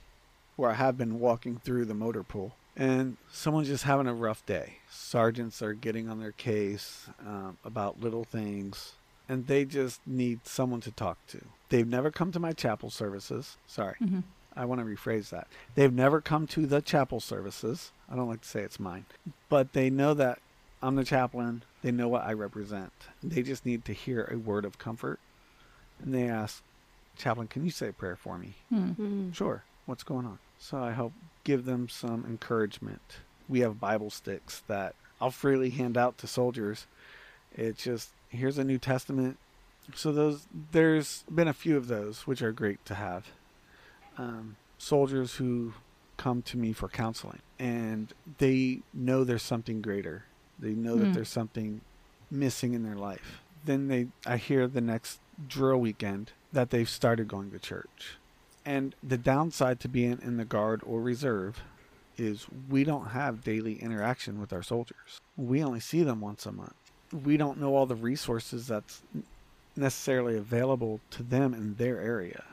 where 0.55 0.71
I 0.71 0.75
have 0.75 0.97
been 0.97 1.19
walking 1.19 1.57
through 1.59 1.85
the 1.85 1.93
motor 1.93 2.23
pool 2.23 2.55
and 2.77 3.17
someone's 3.31 3.67
just 3.67 3.83
having 3.83 4.07
a 4.07 4.13
rough 4.13 4.45
day. 4.45 4.75
Sergeants 4.89 5.61
are 5.61 5.73
getting 5.73 6.07
on 6.09 6.19
their 6.19 6.31
case 6.31 7.07
um, 7.25 7.57
about 7.65 7.99
little 7.99 8.23
things 8.23 8.93
and 9.27 9.47
they 9.47 9.65
just 9.65 9.99
need 10.07 10.45
someone 10.45 10.79
to 10.81 10.91
talk 10.91 11.17
to. 11.27 11.41
They've 11.69 11.87
never 11.87 12.11
come 12.11 12.31
to 12.31 12.39
my 12.39 12.53
chapel 12.53 12.89
services. 12.89 13.57
Sorry. 13.67 13.95
Mhm. 14.01 14.23
I 14.55 14.63
want 14.65 14.79
to 14.79 14.85
rephrase 14.85 15.29
that. 15.29 15.47
They've 15.75 15.93
never 15.93 16.21
come 16.21 16.47
to 16.47 16.65
the 16.65 16.81
chapel 16.81 17.19
services. 17.19 17.91
I 18.09 18.15
don't 18.15 18.29
like 18.29 18.41
to 18.41 18.47
say 18.47 18.61
it's 18.61 18.79
mine, 18.79 19.05
but 19.49 19.73
they 19.73 19.89
know 19.89 20.13
that 20.13 20.39
I'm 20.81 20.95
the 20.95 21.03
chaplain. 21.03 21.63
They 21.81 21.91
know 21.91 22.07
what 22.07 22.23
I 22.23 22.33
represent. 22.33 22.93
They 23.21 23.43
just 23.43 23.65
need 23.65 23.83
to 23.85 23.93
hear 23.93 24.27
a 24.31 24.37
word 24.37 24.63
of 24.65 24.77
comfort 24.79 25.19
and 25.99 26.13
they 26.13 26.29
ask, 26.29 26.63
Chaplain, 27.17 27.47
can 27.47 27.65
you 27.65 27.71
say 27.71 27.87
a 27.89 27.93
prayer 27.93 28.15
for 28.15 28.37
me? 28.37 28.53
Sure. 29.33 29.63
What's 29.87 30.03
going 30.03 30.25
on? 30.27 30.37
So 30.59 30.77
I 30.77 30.91
help 30.91 31.13
give 31.47 31.63
them 31.63 31.87
some 31.87 32.25
encouragement. 32.27 33.19
We 33.47 33.61
have 33.61 33.79
Bible 33.79 34.09
sticks 34.09 34.63
that 34.67 34.95
I'll 35.21 35.31
freely 35.31 35.69
hand 35.69 35.97
out 35.97 36.17
to 36.17 36.27
soldiers. 36.27 36.87
It's 37.55 37.85
just 37.85 38.09
here's 38.27 38.57
a 38.57 38.65
New 38.65 38.77
Testament. 38.77 39.37
So 39.95 40.11
those 40.11 40.45
there's 40.73 41.23
been 41.33 41.47
a 41.47 41.53
few 41.53 41.77
of 41.77 41.87
those 41.87 42.27
which 42.27 42.41
are 42.41 42.51
great 42.51 42.83
to 42.85 42.95
have. 42.95 43.27
Um, 44.17 44.57
soldiers 44.77 45.35
who 45.35 45.73
come 46.17 46.41
to 46.41 46.57
me 46.57 46.73
for 46.73 46.89
counseling 46.89 47.39
and 47.57 48.13
they 48.39 48.81
know 48.93 49.23
there's 49.23 49.41
something 49.41 49.81
greater. 49.81 50.25
They 50.59 50.71
know 50.73 50.97
that 50.97 51.13
there's 51.13 51.29
something 51.29 51.79
missing 52.29 52.73
in 52.73 52.83
their 52.83 52.95
life. 52.95 53.41
Then 53.63 53.87
they 53.87 54.07
I 54.25 54.35
hear 54.35 54.67
the 54.67 54.81
next 54.81 55.21
drill 55.47 55.77
weekend 55.77 56.33
that 56.51 56.71
they've 56.71 56.89
started 56.89 57.29
going 57.29 57.51
to 57.51 57.59
church. 57.59 58.17
And 58.67 58.93
the 59.01 59.17
downside 59.17 59.79
to 59.79 59.87
being 59.87 60.19
in 60.21 60.35
the 60.35 60.43
guard 60.43 60.81
or 60.85 61.01
reserve 61.01 61.63
is 62.17 62.47
we 62.69 62.83
don't 62.83 63.11
have 63.11 63.41
daily 63.41 63.81
interaction 63.81 64.41
with 64.41 64.51
our 64.51 64.61
soldiers. 64.61 65.21
We 65.37 65.63
only 65.63 65.79
see 65.79 66.03
them 66.03 66.19
once 66.19 66.45
a 66.45 66.51
month. 66.51 66.75
We 67.23 67.37
don't 67.37 67.61
know 67.61 67.77
all 67.77 67.85
the 67.85 67.95
resources 67.95 68.67
that's 68.67 69.03
necessarily 69.77 70.35
available 70.35 70.99
to 71.11 71.23
them 71.23 71.53
in 71.53 71.75
their 71.75 72.01
area. 72.01 72.43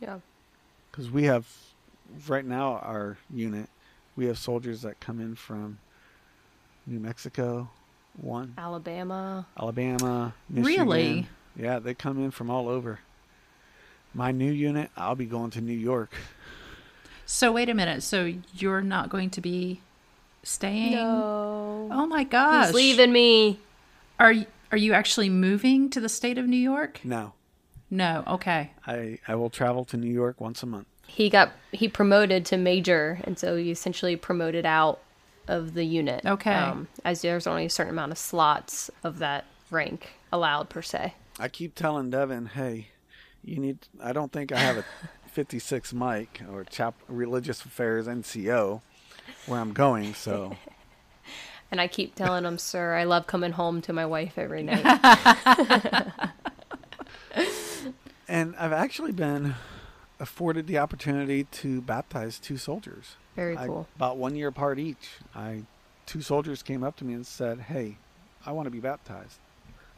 Yeah. 0.00 0.20
Because 0.88 1.10
we 1.10 1.24
have, 1.24 1.48
right 2.28 2.44
now, 2.44 2.74
our 2.74 3.18
unit, 3.34 3.68
we 4.14 4.26
have 4.26 4.38
soldiers 4.38 4.82
that 4.82 5.00
come 5.00 5.18
in 5.18 5.34
from 5.34 5.78
New 6.86 7.00
Mexico, 7.00 7.70
one, 8.20 8.54
Alabama. 8.56 9.48
Alabama, 9.58 10.32
Michigan. 10.48 10.86
Really? 10.88 11.28
Yeah, 11.56 11.80
they 11.80 11.94
come 11.94 12.22
in 12.22 12.30
from 12.30 12.50
all 12.50 12.68
over. 12.68 13.00
My 14.16 14.32
new 14.32 14.50
unit, 14.50 14.90
I'll 14.96 15.14
be 15.14 15.26
going 15.26 15.50
to 15.50 15.60
New 15.60 15.74
York. 15.76 16.10
So 17.26 17.52
wait 17.52 17.68
a 17.68 17.74
minute. 17.74 18.02
So 18.02 18.32
you're 18.54 18.80
not 18.80 19.10
going 19.10 19.28
to 19.30 19.42
be 19.42 19.80
staying? 20.42 20.92
No. 20.92 21.88
Oh 21.92 22.06
my 22.06 22.24
gosh. 22.24 22.68
He's 22.68 22.74
leaving 22.74 23.12
me. 23.12 23.60
Are 24.18 24.32
are 24.72 24.78
you 24.78 24.94
actually 24.94 25.28
moving 25.28 25.90
to 25.90 26.00
the 26.00 26.08
state 26.08 26.38
of 26.38 26.46
New 26.46 26.56
York? 26.56 27.00
No, 27.04 27.34
No. 27.90 28.24
Okay. 28.26 28.70
I, 28.86 29.18
I 29.28 29.34
will 29.34 29.50
travel 29.50 29.84
to 29.86 29.96
New 29.98 30.10
York 30.12 30.40
once 30.40 30.62
a 30.62 30.66
month. 30.66 30.86
He 31.06 31.28
got 31.28 31.52
he 31.72 31.86
promoted 31.86 32.46
to 32.46 32.56
major, 32.56 33.20
and 33.24 33.38
so 33.38 33.56
he 33.56 33.70
essentially 33.70 34.16
promoted 34.16 34.64
out 34.64 35.00
of 35.46 35.74
the 35.74 35.84
unit. 35.84 36.24
Okay. 36.24 36.54
Um, 36.54 36.88
as 37.04 37.20
there's 37.20 37.46
only 37.46 37.66
a 37.66 37.70
certain 37.70 37.92
amount 37.92 38.12
of 38.12 38.18
slots 38.18 38.90
of 39.04 39.18
that 39.18 39.44
rank 39.70 40.14
allowed 40.32 40.70
per 40.70 40.80
se. 40.80 41.14
I 41.38 41.48
keep 41.48 41.74
telling 41.74 42.08
Devin, 42.10 42.46
hey, 42.46 42.88
you 43.46 43.58
need. 43.58 43.78
I 44.02 44.12
don't 44.12 44.30
think 44.32 44.52
I 44.52 44.58
have 44.58 44.76
a 44.78 44.84
56 45.30 45.92
Mike 45.92 46.42
or 46.50 46.64
chap 46.64 46.94
religious 47.08 47.64
affairs 47.64 48.06
NCO 48.06 48.80
where 49.46 49.60
I'm 49.60 49.72
going. 49.72 50.14
So 50.14 50.56
And 51.70 51.80
I 51.80 51.88
keep 51.88 52.14
telling 52.14 52.44
him, 52.44 52.58
sir, 52.58 52.94
I 52.94 53.04
love 53.04 53.26
coming 53.26 53.52
home 53.52 53.80
to 53.82 53.92
my 53.92 54.06
wife 54.06 54.38
every 54.38 54.62
night. 54.62 54.84
and 58.28 58.54
I've 58.56 58.72
actually 58.72 59.12
been 59.12 59.54
afforded 60.20 60.66
the 60.66 60.78
opportunity 60.78 61.44
to 61.44 61.80
baptize 61.82 62.38
two 62.38 62.56
soldiers. 62.56 63.16
Very 63.34 63.56
I- 63.56 63.66
cool. 63.66 63.88
about 63.96 64.16
one 64.16 64.36
year 64.36 64.48
apart 64.48 64.78
each. 64.78 65.10
I 65.34 65.62
two 66.06 66.22
soldiers 66.22 66.62
came 66.62 66.84
up 66.84 66.96
to 66.96 67.04
me 67.04 67.14
and 67.14 67.26
said, 67.26 67.60
"Hey, 67.60 67.98
I 68.46 68.52
want 68.52 68.66
to 68.66 68.70
be 68.70 68.80
baptized." 68.80 69.38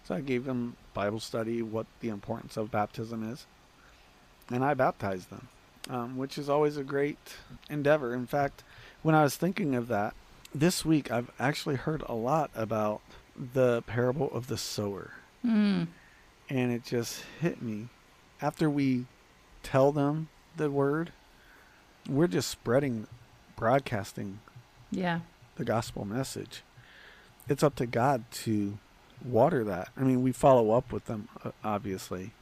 So 0.05 0.15
I 0.15 0.21
gave 0.21 0.45
them 0.47 0.77
Bible 0.99 1.21
study, 1.21 1.63
what 1.63 1.87
the 2.01 2.09
importance 2.09 2.57
of 2.57 2.73
baptism 2.73 3.23
is, 3.33 3.47
and 4.51 4.65
I 4.65 4.75
baptized 4.75 5.31
them, 5.31 5.47
um, 5.89 6.17
which 6.17 6.37
is 6.37 6.49
always 6.49 6.77
a 6.77 6.83
great 6.83 7.37
endeavor. 7.71 8.13
In 8.15 8.27
fact, 8.27 8.65
when 9.03 9.15
I 9.15 9.23
was 9.23 9.37
thinking 9.37 9.77
of 9.77 9.87
that 9.87 10.13
this 10.53 10.85
week, 10.85 11.09
I've 11.13 11.31
actually 11.39 11.77
heard 11.77 12.03
a 12.07 12.15
lot 12.15 12.51
about 12.53 13.01
the 13.37 13.83
parable 13.83 14.29
of 14.33 14.49
the 14.49 14.57
sower, 14.57 15.13
Mm. 15.47 15.87
and 16.51 16.73
it 16.73 16.83
just 16.83 17.23
hit 17.41 17.63
me 17.63 17.87
after 18.43 18.69
we 18.69 19.07
tell 19.63 19.93
them 19.93 20.29
the 20.57 20.69
word. 20.69 21.13
We're 22.09 22.27
just 22.27 22.51
spreading, 22.51 23.07
broadcasting 23.55 24.41
Yeah. 24.91 25.21
the 25.55 25.65
gospel 25.65 26.05
message. 26.05 26.65
It's 27.49 27.63
up 27.63 27.77
to 27.77 27.87
God 27.87 28.29
to 28.43 28.79
water 29.25 29.65
that. 29.65 29.89
I 29.97 30.03
mean, 30.03 30.23
we 30.23 30.33
follow 30.33 30.71
up 30.73 30.93
with 30.93 31.07
them, 31.07 31.29
uh, 31.45 31.51
obviously, 31.65 32.33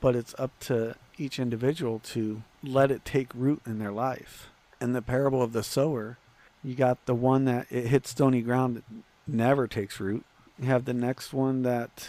but 0.00 0.16
it's 0.16 0.34
up 0.38 0.58
to 0.60 0.96
each 1.18 1.38
individual 1.38 1.98
to 2.00 2.42
let 2.62 2.90
it 2.90 3.04
take 3.04 3.28
root 3.34 3.62
in 3.66 3.78
their 3.78 3.92
life. 3.92 4.48
In 4.80 4.92
the 4.92 5.02
parable 5.02 5.42
of 5.42 5.52
the 5.52 5.62
sower, 5.62 6.18
you 6.64 6.74
got 6.74 7.04
the 7.06 7.14
one 7.14 7.44
that 7.44 7.66
it 7.70 7.86
hits 7.86 8.10
stony 8.10 8.40
ground 8.42 8.76
that 8.76 8.84
never 9.26 9.66
takes 9.68 10.00
root. 10.00 10.24
You 10.58 10.66
have 10.66 10.84
the 10.84 10.94
next 10.94 11.32
one 11.32 11.62
that 11.62 12.08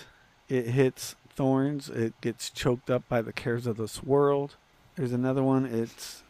it 0.50 0.68
hits 0.68 1.16
thorns, 1.36 1.90
it 1.90 2.20
gets 2.22 2.50
choked 2.50 2.90
up 2.90 3.08
by 3.10 3.22
the 3.22 3.34
cares 3.34 3.66
of 3.68 3.78
this 3.78 4.04
world. 4.04 4.56
There's 4.96 5.14
another 5.14 5.42
one, 5.42 5.66
it's 5.66 6.22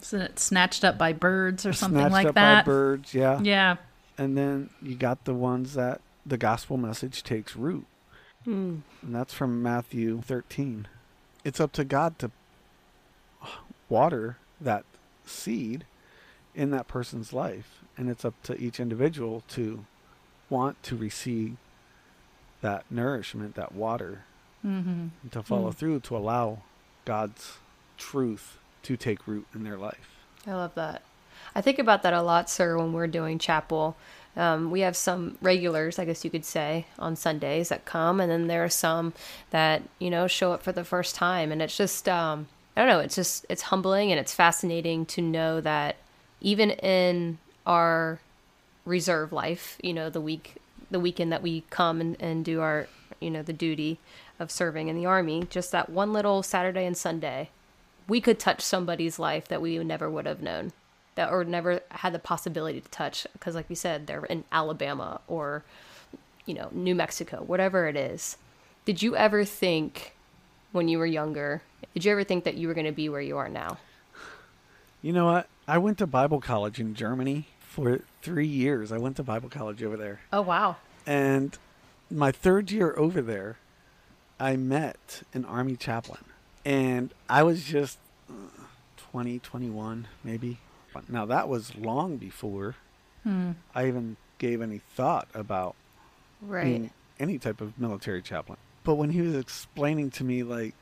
So 0.00 0.18
it's 0.18 0.42
snatched 0.42 0.84
up 0.84 0.96
by 0.96 1.12
birds 1.12 1.66
or 1.66 1.72
something 1.72 2.00
like 2.10 2.10
that? 2.26 2.32
snatched 2.32 2.58
up 2.58 2.64
by 2.64 2.70
birds, 2.70 3.14
yeah. 3.14 3.40
Yeah. 3.42 3.76
and 4.16 4.36
then 4.36 4.70
you 4.82 4.94
got 4.94 5.24
the 5.24 5.34
ones 5.34 5.74
that 5.74 6.00
the 6.26 6.36
gospel 6.38 6.76
message 6.76 7.22
takes 7.22 7.56
root 7.56 7.86
Hmm. 8.44 8.76
and 9.02 9.14
that's 9.14 9.32
from 9.32 9.62
matthew 9.62 10.20
13 10.20 10.86
it's 11.44 11.60
up 11.60 11.72
to 11.72 11.84
god 11.84 12.18
to 12.18 12.30
water 13.88 14.36
that 14.60 14.84
seed 15.26 15.84
in 16.54 16.70
that 16.70 16.86
person's 16.88 17.32
life 17.32 17.80
and 17.96 18.08
it's 18.10 18.24
up 18.24 18.34
to 18.42 18.56
each 18.60 18.78
individual 18.80 19.42
to 19.48 19.84
want 20.50 20.82
to 20.82 20.96
receive 20.96 21.56
that 22.60 22.84
nourishment 22.90 23.54
that 23.54 23.72
water 23.74 24.22
Mm-hmm. 24.64 25.08
to 25.30 25.42
follow 25.42 25.72
through 25.72 26.00
to 26.00 26.16
allow 26.16 26.60
god's 27.04 27.58
truth 27.98 28.56
to 28.82 28.96
take 28.96 29.26
root 29.28 29.46
in 29.54 29.62
their 29.62 29.76
life 29.76 30.08
I 30.46 30.52
love 30.54 30.74
that. 30.74 31.00
I 31.54 31.60
think 31.62 31.78
about 31.78 32.02
that 32.02 32.12
a 32.12 32.20
lot, 32.22 32.48
sir, 32.50 32.76
when 32.76 32.92
we're 32.92 33.06
doing 33.06 33.38
chapel. 33.38 33.96
Um, 34.36 34.70
we 34.70 34.80
have 34.80 34.96
some 34.96 35.38
regulars, 35.40 35.98
I 35.98 36.04
guess 36.04 36.24
you 36.24 36.30
could 36.30 36.44
say, 36.44 36.86
on 36.98 37.16
Sundays 37.16 37.68
that 37.68 37.84
come, 37.84 38.20
and 38.20 38.30
then 38.30 38.48
there 38.48 38.64
are 38.64 38.68
some 38.68 39.12
that 39.50 39.82
you 39.98 40.10
know 40.10 40.26
show 40.26 40.52
up 40.52 40.62
for 40.62 40.72
the 40.72 40.84
first 40.84 41.14
time, 41.14 41.52
and 41.52 41.62
it's 41.62 41.76
just 41.76 42.08
um, 42.08 42.48
I 42.76 42.80
don't 42.80 42.88
know, 42.88 43.00
it's 43.00 43.14
just 43.14 43.46
it's 43.48 43.62
humbling 43.62 44.10
and 44.10 44.18
it's 44.18 44.34
fascinating 44.34 45.06
to 45.06 45.22
know 45.22 45.60
that 45.60 45.96
even 46.40 46.70
in 46.70 47.38
our 47.64 48.20
reserve 48.84 49.32
life, 49.32 49.78
you 49.82 49.92
know, 49.94 50.10
the 50.10 50.20
week 50.20 50.56
the 50.90 51.00
weekend 51.00 51.32
that 51.32 51.42
we 51.42 51.64
come 51.70 52.00
and, 52.00 52.16
and 52.20 52.44
do 52.44 52.60
our 52.60 52.88
you 53.20 53.30
know 53.30 53.42
the 53.42 53.52
duty 53.52 53.98
of 54.40 54.50
serving 54.50 54.88
in 54.88 54.96
the 54.96 55.06
army, 55.06 55.46
just 55.48 55.70
that 55.70 55.90
one 55.90 56.12
little 56.12 56.42
Saturday 56.42 56.84
and 56.86 56.96
Sunday 56.96 57.50
we 58.06 58.20
could 58.20 58.38
touch 58.38 58.60
somebody's 58.60 59.18
life 59.18 59.48
that 59.48 59.62
we 59.62 59.78
never 59.78 60.10
would 60.10 60.26
have 60.26 60.42
known 60.42 60.72
that 61.16 61.30
or 61.30 61.44
never 61.44 61.80
had 61.90 62.12
the 62.12 62.18
possibility 62.18 62.80
to 62.80 62.88
touch 62.88 63.26
because 63.34 63.54
like 63.54 63.66
you 63.68 63.76
said 63.76 64.06
they're 64.06 64.24
in 64.26 64.44
alabama 64.52 65.20
or 65.28 65.64
you 66.46 66.54
know 66.54 66.68
new 66.72 66.94
mexico 66.94 67.42
whatever 67.42 67.86
it 67.86 67.96
is 67.96 68.36
did 68.84 69.02
you 69.02 69.16
ever 69.16 69.44
think 69.44 70.14
when 70.72 70.88
you 70.88 70.98
were 70.98 71.06
younger 71.06 71.62
did 71.94 72.04
you 72.04 72.12
ever 72.12 72.24
think 72.24 72.44
that 72.44 72.54
you 72.54 72.66
were 72.68 72.74
going 72.74 72.86
to 72.86 72.92
be 72.92 73.08
where 73.08 73.20
you 73.20 73.36
are 73.36 73.48
now 73.48 73.78
You 75.02 75.12
know 75.12 75.26
what? 75.26 75.48
I 75.68 75.76
went 75.78 75.98
to 75.98 76.06
Bible 76.06 76.40
college 76.40 76.80
in 76.80 76.94
Germany 76.94 77.46
for 77.60 78.00
three 78.22 78.46
years. 78.46 78.90
I 78.90 78.96
went 78.96 79.16
to 79.16 79.22
Bible 79.22 79.50
college 79.50 79.82
over 79.82 79.96
there. 79.98 80.20
oh 80.32 80.40
wow 80.42 80.76
And 81.06 81.56
my 82.10 82.32
third 82.32 82.70
year 82.70 82.94
over 82.96 83.20
there, 83.22 83.56
I 84.40 84.56
met 84.56 85.22
an 85.34 85.44
Army 85.44 85.76
chaplain. 85.76 86.24
And 86.64 87.12
I 87.28 87.42
was 87.42 87.64
just 87.64 87.98
uh, 88.30 88.32
20, 89.10 89.38
21, 89.40 90.06
maybe. 90.22 90.58
Now, 91.08 91.26
that 91.26 91.48
was 91.48 91.74
long 91.76 92.16
before 92.16 92.76
I 93.74 93.86
even 93.88 94.16
gave 94.38 94.60
any 94.60 94.78
thought 94.94 95.28
about 95.34 95.74
right 96.42 96.64
being 96.64 96.90
any 97.18 97.38
type 97.38 97.60
of 97.62 97.78
military 97.78 98.20
chaplain. 98.20 98.58
But 98.84 98.96
when 98.96 99.10
he 99.10 99.22
was 99.22 99.34
explaining 99.34 100.10
to 100.12 100.24
me, 100.24 100.42
like, 100.42 100.74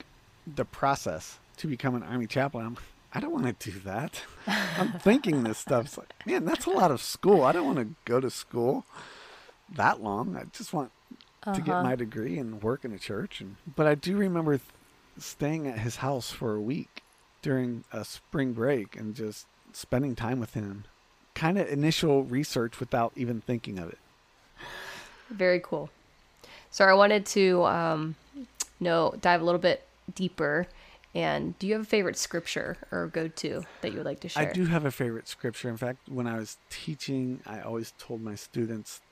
the 0.47 0.65
process 0.65 1.39
to 1.59 1.69
become 1.69 1.95
an 1.95 2.03
Army 2.03 2.27
chaplain, 2.27 2.67
I'm 2.67 2.77
I 3.15 3.21
don't 3.21 3.31
want 3.31 3.61
to 3.61 3.71
do 3.71 3.79
that. 3.81 4.23
I'm 4.47 4.93
thinking 4.99 5.45
this 5.45 5.59
stuff. 5.59 5.85
It's 5.85 5.99
like, 5.99 6.13
man, 6.27 6.45
that's 6.47 6.65
a 6.67 6.71
lot 6.71 6.91
of 6.91 7.01
school. 7.03 7.43
I 7.45 7.53
don't 7.53 7.67
want 7.67 7.79
to 7.79 7.95
go 8.07 8.21
to 8.21 8.31
school 8.31 8.87
that 9.75 10.03
long. 10.03 10.35
I 10.37 10.45
just 10.53 10.73
want 10.73 10.91
to 11.45 11.61
get 11.61 11.75
Uh-huh. 11.75 11.83
my 11.83 11.95
degree 11.95 12.39
and 12.39 12.63
work 12.63 12.85
in 12.87 12.93
a 12.93 12.99
church. 12.99 13.41
And 13.43 13.57
but 13.77 13.87
I 13.87 13.95
do 13.95 14.17
remember 14.17 14.53
th- 14.57 14.63
staying 15.19 15.67
at 15.69 15.79
his 15.81 15.97
house 15.97 16.31
for 16.31 16.55
a 16.55 16.61
week 16.61 17.03
during 17.43 17.85
a 17.93 18.05
spring 18.05 18.53
break 18.55 18.97
and 18.97 19.15
just 19.15 19.47
spending 19.77 20.15
time 20.15 20.41
with 20.41 20.55
him. 20.55 20.85
Kind 21.35 21.59
of 21.59 21.69
initial 21.69 22.25
research 22.25 22.79
without 22.79 23.13
even 23.17 23.41
thinking 23.41 23.79
of 23.79 23.89
it. 23.89 23.99
Very 25.31 25.61
cool. 25.61 25.91
So 26.71 26.85
I 26.85 26.95
wanted 26.95 27.27
to 27.27 27.65
um, 27.65 28.15
know 28.81 29.15
dive 29.21 29.41
a 29.41 29.45
little 29.45 29.61
bit 29.61 29.87
deeper. 30.15 30.67
And 31.15 31.59
do 31.59 31.67
you 31.67 31.75
have 31.75 31.83
a 31.83 31.87
favorite 31.87 32.17
scripture 32.17 32.79
or 32.91 33.09
go 33.09 33.29
to 33.29 33.63
that 33.83 33.91
you 33.91 33.99
would 33.99 34.07
like 34.07 34.21
to 34.21 34.29
share? 34.29 34.49
I 34.49 34.53
do 34.53 34.65
have 34.65 34.87
a 34.87 34.91
favorite 34.91 35.29
scripture. 35.29 35.69
In 35.69 35.77
fact, 35.77 36.09
when 36.09 36.27
I 36.27 36.39
was 36.39 36.57
teaching, 36.71 37.41
I 37.47 37.61
always 37.61 37.93
told 37.99 38.23
my 38.23 38.35
students 38.35 39.03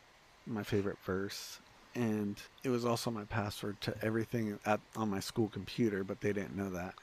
my 0.47 0.63
favorite 0.63 0.97
verse, 1.05 1.61
and 1.95 2.37
it 2.65 2.71
was 2.71 2.85
also 2.85 3.11
my 3.11 3.25
password 3.25 3.81
to 3.83 3.95
everything 4.03 4.59
at, 4.65 4.81
on 4.97 5.11
my 5.11 5.21
school 5.21 5.49
computer, 5.49 6.03
but 6.03 6.21
they 6.23 6.33
didn't 6.33 6.57
know 6.57 6.71
that. 6.71 6.95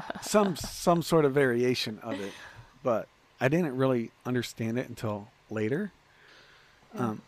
some 0.22 0.54
some 0.56 1.02
sort 1.02 1.24
of 1.24 1.32
variation 1.32 1.98
of 2.02 2.20
it, 2.20 2.32
but 2.82 3.08
I 3.40 3.48
didn't 3.48 3.76
really 3.76 4.10
understand 4.24 4.78
it 4.78 4.88
until 4.88 5.28
later. 5.50 5.92
Um, 6.94 7.22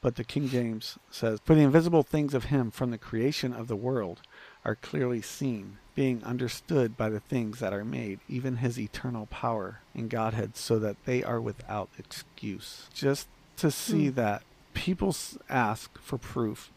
but 0.00 0.16
the 0.16 0.24
King 0.24 0.48
James 0.48 0.98
says, 1.10 1.40
"For 1.44 1.54
the 1.54 1.62
invisible 1.62 2.02
things 2.02 2.34
of 2.34 2.44
Him 2.44 2.70
from 2.70 2.90
the 2.90 2.98
creation 2.98 3.52
of 3.52 3.68
the 3.68 3.76
world 3.76 4.20
are 4.64 4.74
clearly 4.74 5.22
seen." 5.22 5.78
being 5.96 6.22
understood 6.24 6.96
by 6.96 7.08
the 7.08 7.18
things 7.18 7.58
that 7.58 7.72
are 7.72 7.84
made, 7.84 8.20
even 8.28 8.58
his 8.58 8.78
eternal 8.78 9.26
power 9.26 9.80
and 9.94 10.10
Godhead, 10.10 10.56
so 10.56 10.78
that 10.78 11.02
they 11.06 11.24
are 11.24 11.40
without 11.40 11.88
excuse. 11.98 12.86
Just 12.94 13.26
to 13.56 13.70
see 13.70 14.10
that 14.10 14.42
people 14.74 15.16
ask 15.48 15.98
for 15.98 16.18
proof. 16.18 16.70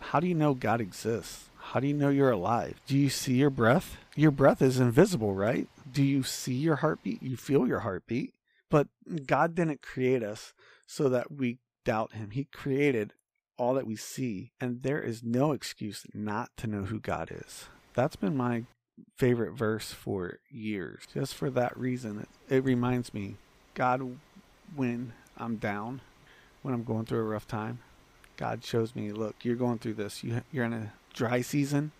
How 0.00 0.18
do 0.18 0.26
you 0.26 0.34
know 0.34 0.54
God 0.54 0.80
exists? 0.80 1.50
How 1.58 1.80
do 1.80 1.86
you 1.86 1.94
know 1.94 2.08
you're 2.08 2.30
alive? 2.30 2.80
Do 2.86 2.96
you 2.96 3.10
see 3.10 3.34
your 3.34 3.50
breath? 3.50 3.98
Your 4.16 4.30
breath 4.30 4.62
is 4.62 4.80
invisible, 4.80 5.34
right? 5.34 5.68
Do 5.92 6.02
you 6.02 6.22
see 6.22 6.54
your 6.54 6.76
heartbeat? 6.76 7.22
You 7.22 7.36
feel 7.36 7.66
your 7.66 7.80
heartbeat. 7.80 8.34
But 8.70 8.88
God 9.26 9.54
didn't 9.54 9.82
create 9.82 10.22
us 10.22 10.54
so 10.86 11.10
that 11.10 11.30
we 11.30 11.58
doubt 11.84 12.14
him. 12.14 12.30
He 12.30 12.44
created 12.44 13.12
all 13.58 13.74
that 13.74 13.86
we 13.86 13.96
see, 13.96 14.52
and 14.60 14.82
there 14.82 15.00
is 15.00 15.22
no 15.22 15.52
excuse 15.52 16.06
not 16.14 16.50
to 16.56 16.66
know 16.66 16.84
who 16.84 16.98
God 16.98 17.30
is. 17.30 17.66
That's 17.92 18.16
been 18.16 18.36
my 18.36 18.64
favorite 19.18 19.52
verse 19.52 19.92
for 19.92 20.38
years. 20.50 21.02
Just 21.12 21.34
for 21.34 21.50
that 21.50 21.76
reason, 21.76 22.20
it, 22.20 22.54
it 22.56 22.64
reminds 22.64 23.12
me 23.12 23.36
God, 23.74 24.18
when 24.74 25.12
I'm 25.36 25.56
down, 25.56 26.00
when 26.62 26.74
I'm 26.74 26.84
going 26.84 27.04
through 27.04 27.20
a 27.20 27.24
rough 27.24 27.46
time, 27.46 27.80
God 28.36 28.64
shows 28.64 28.94
me, 28.94 29.12
look, 29.12 29.36
you're 29.42 29.56
going 29.56 29.78
through 29.78 29.94
this. 29.94 30.24
You, 30.24 30.42
you're 30.50 30.64
in 30.64 30.72
a 30.72 30.92
dry 31.14 31.42
season. 31.42 31.92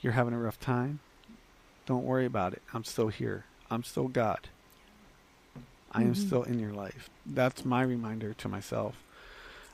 You're 0.00 0.12
having 0.12 0.34
a 0.34 0.38
rough 0.38 0.60
time. 0.60 1.00
Don't 1.90 2.04
worry 2.04 2.24
about 2.24 2.52
it. 2.52 2.62
I'm 2.72 2.84
still 2.84 3.08
here. 3.08 3.46
I'm 3.68 3.82
still 3.82 4.06
God. 4.06 4.48
I 5.90 6.02
am 6.02 6.14
still 6.14 6.44
in 6.44 6.60
your 6.60 6.72
life. 6.72 7.10
That's 7.26 7.64
my 7.64 7.82
reminder 7.82 8.32
to 8.32 8.48
myself 8.48 9.02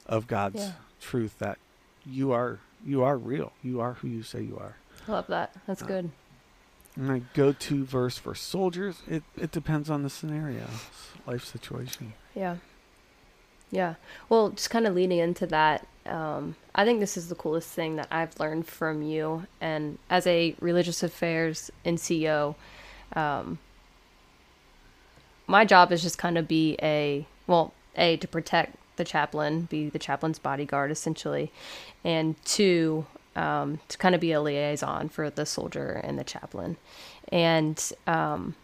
of 0.06 0.26
God's 0.26 0.62
Yeah. 0.62 0.72
truth 0.98 1.38
that 1.40 1.58
you 2.06 2.32
are 2.32 2.60
you 2.86 3.02
are 3.02 3.18
real. 3.18 3.52
You 3.62 3.82
are 3.82 3.94
who 3.94 4.08
you 4.08 4.22
say 4.22 4.40
you 4.40 4.56
are. 4.58 4.76
I 5.06 5.12
love 5.12 5.26
that. 5.26 5.54
That's 5.66 5.82
Uh, 5.82 5.86
good. 5.86 6.10
My 6.96 7.20
go-to 7.34 7.84
verse 7.84 8.16
for 8.16 8.34
soldiers, 8.34 9.02
it, 9.06 9.22
it 9.36 9.50
depends 9.50 9.90
on 9.90 10.02
the 10.02 10.08
scenario, 10.08 10.64
life 11.26 11.44
situation. 11.44 12.14
Yeah. 12.34 12.56
Yeah. 13.70 13.96
Well, 14.30 14.48
just 14.52 14.70
kind 14.70 14.86
of 14.86 14.94
leading 14.94 15.18
into 15.18 15.46
that, 15.48 15.86
um, 16.08 16.56
I 16.74 16.84
think 16.84 17.00
this 17.00 17.16
is 17.16 17.28
the 17.28 17.34
coolest 17.34 17.68
thing 17.70 17.96
that 17.96 18.08
I've 18.10 18.38
learned 18.38 18.66
from 18.66 19.02
you. 19.02 19.46
And 19.60 19.98
as 20.10 20.26
a 20.26 20.54
religious 20.60 21.02
affairs 21.02 21.70
NCO, 21.84 22.54
um, 23.14 23.58
my 25.46 25.64
job 25.64 25.92
is 25.92 26.02
just 26.02 26.18
kind 26.18 26.38
of 26.38 26.48
be 26.48 26.76
a, 26.82 27.26
well, 27.46 27.72
A, 27.96 28.16
to 28.18 28.28
protect 28.28 28.76
the 28.96 29.04
chaplain, 29.04 29.62
be 29.62 29.88
the 29.88 29.98
chaplain's 29.98 30.38
bodyguard 30.38 30.90
essentially, 30.90 31.52
and 32.04 32.34
two, 32.44 33.06
um, 33.36 33.80
to 33.88 33.98
kind 33.98 34.14
of 34.14 34.20
be 34.20 34.32
a 34.32 34.40
liaison 34.40 35.08
for 35.08 35.28
the 35.30 35.46
soldier 35.46 36.00
and 36.02 36.18
the 36.18 36.24
chaplain. 36.24 36.76
And, 37.30 37.92
um, 38.06 38.54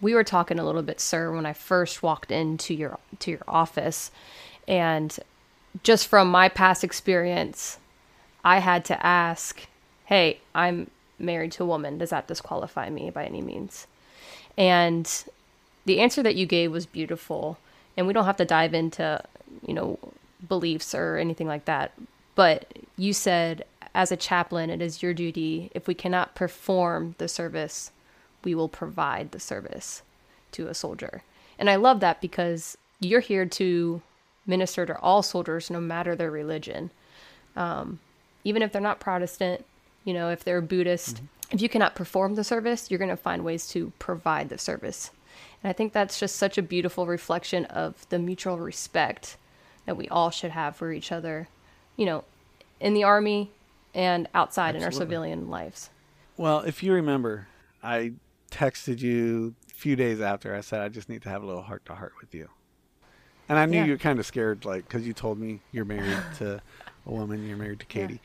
we 0.00 0.14
were 0.14 0.24
talking 0.24 0.58
a 0.58 0.64
little 0.64 0.82
bit, 0.82 1.00
sir, 1.00 1.32
when 1.32 1.46
I 1.46 1.52
first 1.52 2.02
walked 2.02 2.30
into 2.30 2.74
your 2.74 2.98
to 3.20 3.30
your 3.30 3.42
office, 3.46 4.10
and 4.66 5.16
just 5.82 6.06
from 6.06 6.30
my 6.30 6.48
past 6.48 6.84
experience, 6.84 7.78
I 8.44 8.58
had 8.58 8.84
to 8.86 9.06
ask, 9.06 9.66
"Hey, 10.06 10.40
I'm 10.54 10.90
married 11.18 11.52
to 11.52 11.62
a 11.62 11.66
woman. 11.66 11.98
Does 11.98 12.10
that 12.10 12.26
disqualify 12.26 12.90
me 12.90 13.10
by 13.10 13.24
any 13.24 13.40
means?" 13.40 13.86
And 14.56 15.08
the 15.84 16.00
answer 16.00 16.22
that 16.22 16.34
you 16.34 16.46
gave 16.46 16.72
was 16.72 16.86
beautiful, 16.86 17.58
and 17.96 18.06
we 18.06 18.12
don't 18.12 18.26
have 18.26 18.36
to 18.36 18.44
dive 18.44 18.74
into, 18.74 19.22
you 19.66 19.74
know, 19.74 19.98
beliefs 20.46 20.94
or 20.94 21.16
anything 21.16 21.46
like 21.46 21.64
that. 21.64 21.92
But 22.34 22.66
you 22.96 23.12
said, 23.12 23.64
as 23.94 24.10
a 24.10 24.16
chaplain, 24.16 24.70
it 24.70 24.80
is 24.80 25.02
your 25.02 25.12
duty 25.12 25.70
if 25.74 25.86
we 25.86 25.94
cannot 25.94 26.34
perform 26.34 27.14
the 27.18 27.28
service 27.28 27.90
we 28.44 28.54
will 28.54 28.68
provide 28.68 29.30
the 29.30 29.40
service 29.40 30.02
to 30.52 30.66
a 30.66 30.74
soldier. 30.74 31.22
And 31.58 31.70
I 31.70 31.76
love 31.76 32.00
that 32.00 32.20
because 32.20 32.76
you're 33.00 33.20
here 33.20 33.46
to 33.46 34.02
minister 34.46 34.86
to 34.86 34.98
all 35.00 35.22
soldiers, 35.22 35.70
no 35.70 35.80
matter 35.80 36.16
their 36.16 36.30
religion. 36.30 36.90
Um, 37.56 38.00
even 38.44 38.62
if 38.62 38.72
they're 38.72 38.80
not 38.80 39.00
Protestant, 39.00 39.64
you 40.04 40.12
know, 40.12 40.30
if 40.30 40.42
they're 40.44 40.60
Buddhist, 40.60 41.22
if 41.50 41.60
you 41.60 41.68
cannot 41.68 41.94
perform 41.94 42.34
the 42.34 42.44
service, 42.44 42.90
you're 42.90 42.98
going 42.98 43.10
to 43.10 43.16
find 43.16 43.44
ways 43.44 43.68
to 43.68 43.92
provide 43.98 44.48
the 44.48 44.58
service. 44.58 45.10
And 45.62 45.70
I 45.70 45.72
think 45.72 45.92
that's 45.92 46.18
just 46.18 46.36
such 46.36 46.58
a 46.58 46.62
beautiful 46.62 47.06
reflection 47.06 47.66
of 47.66 48.08
the 48.08 48.18
mutual 48.18 48.58
respect 48.58 49.36
that 49.86 49.96
we 49.96 50.08
all 50.08 50.30
should 50.30 50.50
have 50.50 50.76
for 50.76 50.92
each 50.92 51.12
other, 51.12 51.48
you 51.96 52.06
know, 52.06 52.24
in 52.80 52.94
the 52.94 53.04
army 53.04 53.50
and 53.94 54.28
outside 54.34 54.74
in 54.74 54.82
our 54.82 54.90
civilian 54.90 55.48
lives. 55.48 55.90
Well, 56.36 56.60
if 56.60 56.82
you 56.82 56.92
remember, 56.92 57.46
I 57.82 58.12
texted 58.50 59.00
you 59.00 59.54
a 59.70 59.74
few 59.74 59.96
days 59.96 60.20
after 60.20 60.54
I 60.54 60.60
said 60.60 60.80
I 60.80 60.88
just 60.88 61.08
need 61.08 61.22
to 61.22 61.28
have 61.28 61.42
a 61.42 61.46
little 61.46 61.62
heart 61.62 61.84
to 61.86 61.94
heart 61.94 62.14
with 62.20 62.34
you. 62.34 62.48
And 63.48 63.58
I 63.58 63.66
knew 63.66 63.78
Yeah. 63.78 63.84
you 63.86 63.92
were 63.92 63.98
kind 63.98 64.18
of 64.18 64.26
scared, 64.26 64.64
like, 64.64 64.86
because 64.86 65.06
you 65.06 65.12
told 65.12 65.38
me 65.38 65.60
you're 65.72 65.84
married 65.84 66.18
to 66.38 66.60
a 67.06 67.10
woman, 67.10 67.46
you're 67.46 67.56
married 67.56 67.80
to 67.80 67.86
Katie. 67.86 68.20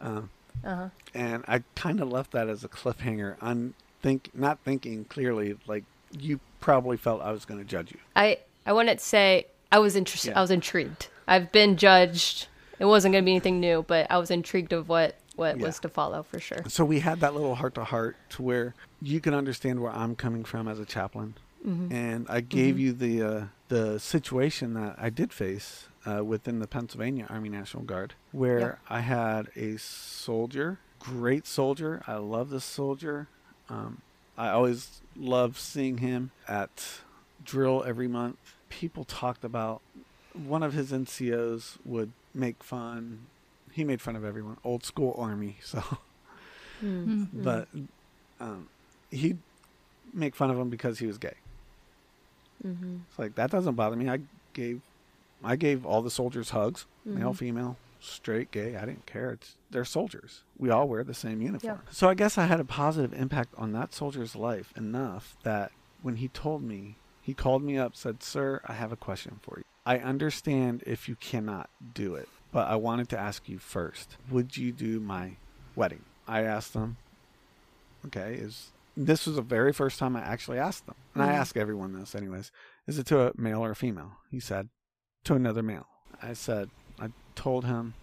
Um, 0.00 0.30
Uh-huh. 0.64 0.88
and 1.14 1.44
I 1.48 1.62
kind 1.74 2.00
of 2.00 2.10
left 2.10 2.32
that 2.32 2.48
as 2.48 2.62
a 2.64 2.68
cliffhanger, 2.68 3.36
on 3.40 3.74
think, 4.02 4.30
not 4.34 4.58
thinking 4.64 5.04
clearly, 5.04 5.56
like, 5.66 5.84
you 6.18 6.40
probably 6.60 6.96
felt 6.96 7.22
I 7.22 7.32
was 7.32 7.44
going 7.44 7.58
to 7.60 7.64
judge 7.66 7.90
you. 7.92 7.98
I 8.16 8.38
I 8.66 8.72
wouldn't 8.72 9.00
say 9.00 9.46
I 9.72 9.78
was 9.78 9.96
interested. 9.96 10.30
Yeah. 10.30 10.38
I 10.38 10.40
was 10.40 10.50
intrigued. 10.50 11.08
I've 11.26 11.50
been 11.50 11.76
judged. 11.76 12.46
It 12.78 12.84
wasn't 12.84 13.12
going 13.12 13.24
to 13.24 13.26
be 13.26 13.32
anything 13.32 13.58
new, 13.60 13.82
but 13.86 14.08
I 14.10 14.18
was 14.18 14.30
intrigued 14.30 14.72
of 14.72 14.88
what 14.88 15.16
what 15.34 15.58
Yeah. 15.58 15.66
was 15.66 15.78
to 15.80 15.88
follow 15.88 16.22
for 16.22 16.38
sure. 16.38 16.62
So 16.68 16.84
we 16.84 17.00
had 17.00 17.20
that 17.20 17.32
little 17.34 17.54
heart 17.54 17.74
to 17.76 17.84
heart 17.84 18.16
to 18.30 18.42
where 18.42 18.74
you 19.00 19.18
can 19.20 19.32
understand 19.32 19.80
where 19.80 19.90
I'm 19.90 20.14
coming 20.14 20.44
from 20.44 20.68
as 20.68 20.78
a 20.78 20.84
chaplain, 20.84 21.34
and 21.64 22.26
I 22.28 22.40
gave 22.40 22.78
you 22.78 22.92
the 22.92 23.22
uh, 23.22 23.44
the 23.68 23.98
situation 24.00 24.74
that 24.74 24.96
I 24.98 25.10
did 25.10 25.32
face 25.32 25.86
uh, 26.04 26.24
within 26.24 26.58
the 26.58 26.66
Pennsylvania 26.66 27.26
Army 27.30 27.48
National 27.48 27.84
Guard, 27.84 28.14
where 28.32 28.58
Yep. 28.58 28.78
I 28.90 29.00
had 29.00 29.48
a 29.54 29.76
soldier, 29.78 30.78
great 30.98 31.46
soldier. 31.46 32.02
I 32.06 32.16
love 32.16 32.50
this 32.50 32.64
soldier. 32.64 33.28
Um, 33.68 34.02
I 34.36 34.48
always 34.48 35.00
love 35.16 35.58
seeing 35.58 35.98
him 35.98 36.32
at 36.48 37.00
drill 37.44 37.84
every 37.86 38.08
month. 38.08 38.38
People 38.68 39.04
talked 39.04 39.44
about 39.44 39.80
one 40.34 40.62
of 40.64 40.72
his 40.72 40.90
NCOs 40.90 41.76
would 41.84 42.10
make 42.34 42.64
fun. 42.64 43.26
He 43.70 43.84
made 43.84 44.00
fun 44.00 44.16
of 44.16 44.24
everyone, 44.24 44.56
old 44.64 44.84
school 44.84 45.14
army. 45.16 45.58
So 45.64 45.82
but 46.82 47.68
um, 48.40 48.68
he'd 49.10 49.38
make 50.12 50.34
fun 50.34 50.50
of 50.50 50.58
him 50.58 50.68
because 50.68 50.98
he 50.98 51.06
was 51.06 51.16
gay. 51.18 51.34
Mm-hmm. 52.66 52.96
It's 53.08 53.18
like 53.18 53.34
that 53.36 53.50
doesn't 53.50 53.74
bother 53.74 53.96
me. 53.96 54.08
I 54.08 54.20
gave, 54.52 54.80
I 55.42 55.56
gave 55.56 55.84
all 55.86 56.02
the 56.02 56.10
soldiers 56.10 56.50
hugs, 56.50 56.86
Mm-hmm. 57.06 57.18
male, 57.18 57.32
female, 57.34 57.76
straight, 58.00 58.50
gay. 58.52 58.76
I 58.76 58.84
didn't 58.84 59.06
care. 59.06 59.32
It's 59.32 59.56
they're 59.70 59.84
soldiers. 59.84 60.42
We 60.58 60.70
all 60.70 60.86
wear 60.86 61.02
the 61.02 61.14
same 61.14 61.42
uniform. 61.42 61.80
Yeah. 61.84 61.92
So 61.92 62.08
I 62.08 62.14
guess 62.14 62.38
I 62.38 62.46
had 62.46 62.60
a 62.60 62.64
positive 62.64 63.12
impact 63.12 63.52
on 63.58 63.72
that 63.72 63.92
soldier's 63.92 64.36
life 64.36 64.72
enough 64.76 65.36
that 65.42 65.72
when 66.02 66.16
he 66.16 66.28
told 66.28 66.62
me, 66.62 66.96
he 67.20 67.34
called 67.34 67.62
me 67.62 67.76
up, 67.78 67.96
said, 67.96 68.22
"Sir, 68.22 68.60
I 68.66 68.74
have 68.74 68.92
a 68.92 68.96
question 68.96 69.40
for 69.42 69.58
you. 69.58 69.64
I 69.86 69.98
understand 69.98 70.82
if 70.86 71.08
you 71.08 71.16
cannot 71.16 71.70
do 71.94 72.14
it, 72.14 72.28
but 72.52 72.68
I 72.68 72.76
wanted 72.76 73.08
to 73.10 73.18
ask 73.18 73.48
you 73.48 73.58
first. 73.58 74.16
Would 74.30 74.56
you 74.56 74.70
do 74.72 75.00
my 75.00 75.36
wedding?" 75.74 76.02
I 76.28 76.42
asked 76.42 76.74
him, 76.74 76.96
okay, 78.06 78.34
is 78.34 78.71
this 78.96 79.26
was 79.26 79.36
the 79.36 79.42
very 79.42 79.72
first 79.72 79.98
time 79.98 80.16
I 80.16 80.20
actually 80.20 80.58
asked 80.58 80.86
them. 80.86 80.96
And 81.14 81.22
I 81.22 81.28
Mhm. 81.28 81.34
ask 81.38 81.56
everyone 81.56 81.92
this 81.92 82.14
anyways. 82.14 82.50
Is 82.86 82.98
it 82.98 83.06
to 83.06 83.28
a 83.28 83.32
male 83.36 83.64
or 83.64 83.70
a 83.70 83.76
female? 83.76 84.18
He 84.30 84.40
said, 84.40 84.68
to 85.24 85.34
another 85.34 85.62
male. 85.62 85.86
I 86.20 86.34
said, 86.34 86.70
I 86.98 87.08
told 87.34 87.64
him, 87.64 87.94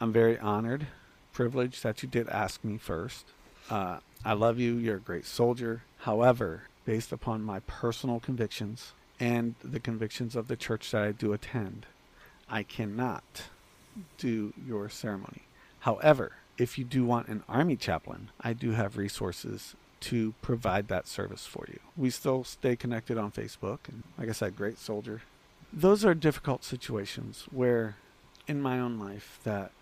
I'm 0.00 0.12
very 0.12 0.38
honored, 0.38 0.88
privileged 1.32 1.82
that 1.82 2.02
you 2.02 2.08
did 2.08 2.28
ask 2.28 2.64
me 2.64 2.78
first. 2.78 3.26
Uh, 3.70 4.00
I 4.24 4.32
love 4.32 4.58
you. 4.58 4.76
You're 4.76 4.96
a 4.96 5.00
great 5.00 5.26
soldier. 5.26 5.82
However, 6.00 6.64
based 6.84 7.12
upon 7.12 7.42
my 7.42 7.60
personal 7.60 8.18
convictions 8.20 8.92
and 9.20 9.54
the 9.62 9.80
convictions 9.80 10.34
of 10.34 10.48
the 10.48 10.56
church 10.56 10.90
that 10.90 11.02
I 11.02 11.12
do 11.12 11.32
attend, 11.32 11.86
I 12.48 12.62
cannot 12.62 13.50
do 14.18 14.52
your 14.56 14.88
ceremony. 14.88 15.42
However, 15.80 16.32
if 16.58 16.78
you 16.78 16.84
do 16.84 17.04
want 17.04 17.28
an 17.28 17.44
Army 17.48 17.76
chaplain, 17.76 18.30
I 18.40 18.52
do 18.52 18.72
have 18.72 18.96
resources 18.96 19.74
to 20.02 20.34
provide 20.42 20.88
that 20.88 21.06
service 21.08 21.46
for 21.46 21.64
you. 21.68 21.78
We 21.96 22.10
still 22.10 22.44
stay 22.44 22.76
connected 22.76 23.18
on 23.18 23.32
Facebook, 23.32 23.78
and 23.88 24.02
like 24.18 24.28
I 24.28 24.32
said, 24.32 24.56
great 24.56 24.78
soldier. 24.78 25.22
Those 25.72 26.04
are 26.04 26.14
difficult 26.14 26.64
situations 26.64 27.46
where, 27.50 27.96
in 28.46 28.60
my 28.60 28.78
own 28.78 28.98
life, 28.98 29.40
that 29.44 29.72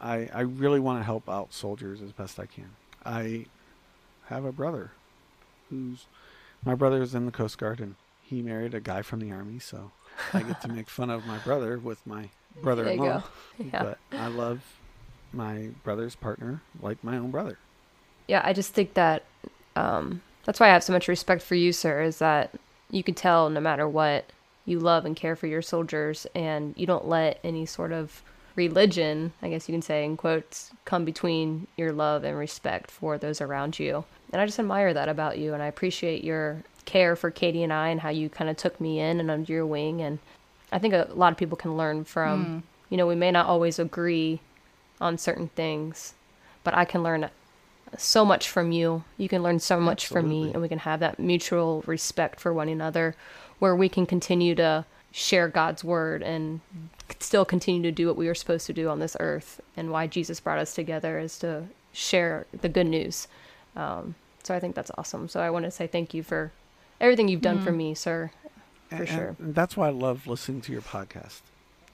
I, 0.00 0.30
I 0.32 0.40
really 0.40 0.80
want 0.80 1.00
to 1.00 1.04
help 1.04 1.28
out 1.28 1.52
soldiers 1.52 2.00
as 2.00 2.12
best 2.12 2.40
I 2.40 2.46
can. 2.46 2.70
I 3.04 3.46
have 4.26 4.44
a 4.44 4.52
brother 4.52 4.92
who's 5.68 6.06
my 6.64 6.74
brother 6.74 7.02
is 7.02 7.14
in 7.14 7.26
the 7.26 7.32
Coast 7.32 7.58
Guard 7.58 7.80
and 7.80 7.94
he 8.22 8.40
married 8.40 8.74
a 8.74 8.80
guy 8.80 9.02
from 9.02 9.20
the 9.20 9.30
Army, 9.32 9.58
so 9.58 9.90
I 10.32 10.42
get 10.42 10.60
to 10.62 10.68
make 10.72 10.88
fun 10.88 11.10
of 11.10 11.26
my 11.26 11.38
brother 11.38 11.78
with 11.78 12.04
my 12.06 12.30
brother 12.62 12.88
in 12.88 12.98
law. 12.98 13.22
Yeah. 13.58 13.82
But 13.82 13.98
I 14.12 14.28
love 14.28 14.62
my 15.32 15.70
brother's 15.82 16.14
partner 16.14 16.62
like 16.80 17.02
my 17.04 17.16
own 17.18 17.30
brother. 17.30 17.58
Yeah, 18.26 18.40
I 18.42 18.52
just 18.52 18.72
think 18.72 18.94
that 18.94 19.24
um, 19.76 20.22
that's 20.44 20.60
why 20.60 20.68
I 20.68 20.72
have 20.72 20.84
so 20.84 20.92
much 20.92 21.08
respect 21.08 21.42
for 21.42 21.54
you, 21.54 21.72
sir, 21.72 22.02
is 22.02 22.18
that 22.18 22.50
you 22.90 23.02
can 23.02 23.14
tell 23.14 23.50
no 23.50 23.60
matter 23.60 23.88
what, 23.88 24.26
you 24.66 24.78
love 24.78 25.04
and 25.04 25.14
care 25.16 25.36
for 25.36 25.46
your 25.46 25.62
soldiers 25.62 26.26
and 26.34 26.74
you 26.76 26.86
don't 26.86 27.06
let 27.06 27.38
any 27.44 27.66
sort 27.66 27.92
of 27.92 28.22
religion, 28.56 29.32
I 29.42 29.48
guess 29.50 29.68
you 29.68 29.74
can 29.74 29.82
say 29.82 30.04
in 30.04 30.16
quotes, 30.16 30.70
come 30.84 31.04
between 31.04 31.66
your 31.76 31.92
love 31.92 32.24
and 32.24 32.38
respect 32.38 32.90
for 32.90 33.18
those 33.18 33.40
around 33.40 33.78
you. 33.78 34.04
And 34.32 34.40
I 34.40 34.46
just 34.46 34.58
admire 34.58 34.94
that 34.94 35.08
about 35.08 35.38
you 35.38 35.52
and 35.54 35.62
I 35.62 35.66
appreciate 35.66 36.24
your 36.24 36.62
care 36.84 37.16
for 37.16 37.30
Katie 37.30 37.62
and 37.62 37.72
I 37.72 37.88
and 37.88 38.00
how 38.00 38.10
you 38.10 38.28
kind 38.28 38.48
of 38.48 38.56
took 38.56 38.80
me 38.80 39.00
in 39.00 39.20
and 39.20 39.30
under 39.30 39.52
your 39.52 39.66
wing 39.66 40.00
and 40.00 40.18
I 40.72 40.78
think 40.78 40.94
a 40.94 41.08
lot 41.14 41.32
of 41.32 41.38
people 41.38 41.56
can 41.56 41.76
learn 41.76 42.04
from, 42.04 42.62
you 42.90 42.96
know, 42.96 43.06
we 43.06 43.14
may 43.14 43.30
not 43.30 43.46
always 43.46 43.78
agree 43.78 44.40
on 45.00 45.18
certain 45.18 45.48
things, 45.48 46.14
but 46.64 46.74
I 46.74 46.84
can 46.84 47.02
learn 47.02 47.28
so 47.96 48.24
much 48.24 48.48
from 48.48 48.72
you. 48.72 49.04
You 49.16 49.28
can 49.28 49.42
learn 49.42 49.60
so 49.60 49.78
much 49.78 50.06
from 50.06 50.28
me, 50.28 50.52
and 50.52 50.60
we 50.60 50.68
can 50.68 50.80
have 50.80 51.00
that 51.00 51.18
mutual 51.18 51.82
respect 51.86 52.40
for 52.40 52.52
one 52.52 52.68
another 52.68 53.14
where 53.58 53.76
we 53.76 53.88
can 53.88 54.06
continue 54.06 54.54
to 54.56 54.84
share 55.12 55.48
God's 55.48 55.84
word 55.84 56.22
and 56.22 56.60
still 57.20 57.44
continue 57.44 57.82
to 57.82 57.92
do 57.92 58.08
what 58.08 58.16
we 58.16 58.26
were 58.26 58.34
supposed 58.34 58.66
to 58.66 58.72
do 58.72 58.88
on 58.88 58.98
this 58.98 59.16
earth. 59.20 59.60
And 59.76 59.90
why 59.90 60.06
Jesus 60.06 60.40
brought 60.40 60.58
us 60.58 60.74
together 60.74 61.18
is 61.18 61.38
to 61.38 61.64
share 61.92 62.46
the 62.60 62.68
good 62.68 62.88
news. 62.88 63.28
Um, 63.76 64.16
so 64.42 64.54
I 64.54 64.60
think 64.60 64.74
that's 64.74 64.90
awesome. 64.98 65.28
So 65.28 65.40
I 65.40 65.50
want 65.50 65.64
to 65.64 65.70
say 65.70 65.86
thank 65.86 66.14
you 66.14 66.22
for 66.22 66.50
everything 67.00 67.28
you've 67.28 67.40
done 67.40 67.60
for 67.62 67.70
me, 67.72 67.94
sir. 67.94 68.32
For 68.90 68.96
And- 68.96 69.08
sure. 69.08 69.36
And 69.38 69.54
that's 69.54 69.76
why 69.76 69.86
I 69.88 69.90
love 69.90 70.26
listening 70.26 70.60
to 70.62 70.72
your 70.72 70.82
podcast 70.82 71.40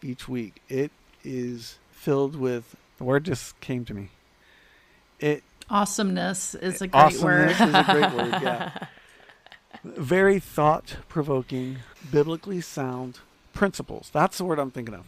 each 0.02 0.28
week. 0.28 0.62
It 0.68 0.90
is 1.22 1.78
filled 1.92 2.36
with 2.36 2.74
the 2.96 3.04
word 3.04 3.24
just 3.24 3.58
came 3.60 3.84
to 3.84 3.94
me. 3.94 4.08
It 5.18 5.42
Awesomeness 5.70 6.54
is 6.56 6.82
a 6.82 6.88
great 6.88 7.20
word. 7.20 7.50
awesomeness 7.50 7.60
is 7.60 7.74
a 7.74 7.84
great 7.84 8.12
word. 8.14 8.42
Yeah. 8.42 8.86
Very 9.84 10.40
thought 10.40 10.96
provoking, 11.08 11.78
biblically 12.10 12.60
sound 12.60 13.20
principles. 13.54 14.10
That's 14.12 14.36
the 14.38 14.44
word 14.44 14.58
I'm 14.58 14.70
thinking 14.70 14.94
of. 14.94 15.06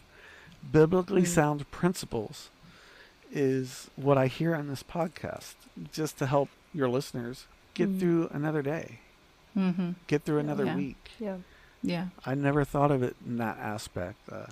Biblically 0.71 1.25
sound 1.25 1.69
principles 1.69 2.49
is 3.31 3.89
what 3.95 4.17
I 4.17 4.27
hear 4.27 4.55
on 4.55 4.67
this 4.67 4.81
podcast, 4.83 5.55
just 5.91 6.17
to 6.19 6.25
help 6.25 6.49
your 6.73 6.87
listeners 6.89 7.45
get 7.73 7.99
through 7.99 8.29
another 8.31 8.61
day, 8.61 8.99
hmm 9.53 9.91
get 10.07 10.23
through 10.23 10.39
another 10.39 10.65
Yeah. 10.65 10.75
week. 10.75 11.11
Yeah. 11.19 11.37
Yeah. 11.81 12.07
I 12.25 12.33
never 12.35 12.63
thought 12.63 12.91
of 12.91 13.03
it 13.03 13.15
in 13.25 13.37
that 13.37 13.57
aspect. 13.57 14.17
Uh, 14.31 14.45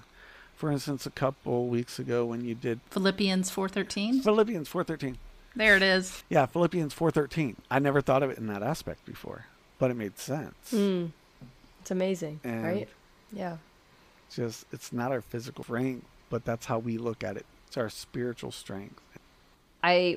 for 0.56 0.72
instance, 0.72 1.06
a 1.06 1.12
couple 1.12 1.68
weeks 1.68 1.98
ago 1.98 2.26
when 2.26 2.44
you 2.44 2.54
did 2.54 2.82
Philippians 2.92 3.50
4:13. 3.50 4.22
Philippians 4.22 4.68
4:13. 4.70 5.16
There 5.56 5.76
it 5.76 5.84
is. 5.84 6.24
Yeah, 6.30 6.46
Philippians 6.46 6.94
4:13. 6.94 7.56
I 7.70 7.80
never 7.80 8.02
thought 8.02 8.24
of 8.24 8.30
it 8.30 8.38
in 8.38 8.48
that 8.48 8.64
aspect 8.64 9.06
before, 9.06 9.46
but 9.80 9.92
it 9.92 9.96
made 9.96 10.18
sense. 10.18 10.56
Mm. 10.72 11.12
It's 11.82 11.92
amazing, 11.92 12.40
And- 12.44 12.64
right? 12.64 12.90
Yeah. 13.32 13.58
Just 14.34 14.66
it's 14.72 14.94
not 14.94 15.12
our 15.12 15.22
physical 15.22 15.64
strength, 15.64 16.06
but 16.30 16.46
that's 16.46 16.66
how 16.68 16.80
we 16.80 16.98
look 16.98 17.24
at 17.24 17.36
it. 17.36 17.46
It's 17.68 17.76
our 17.78 17.90
spiritual 17.90 18.52
strength. 18.52 19.02
I 19.84 20.16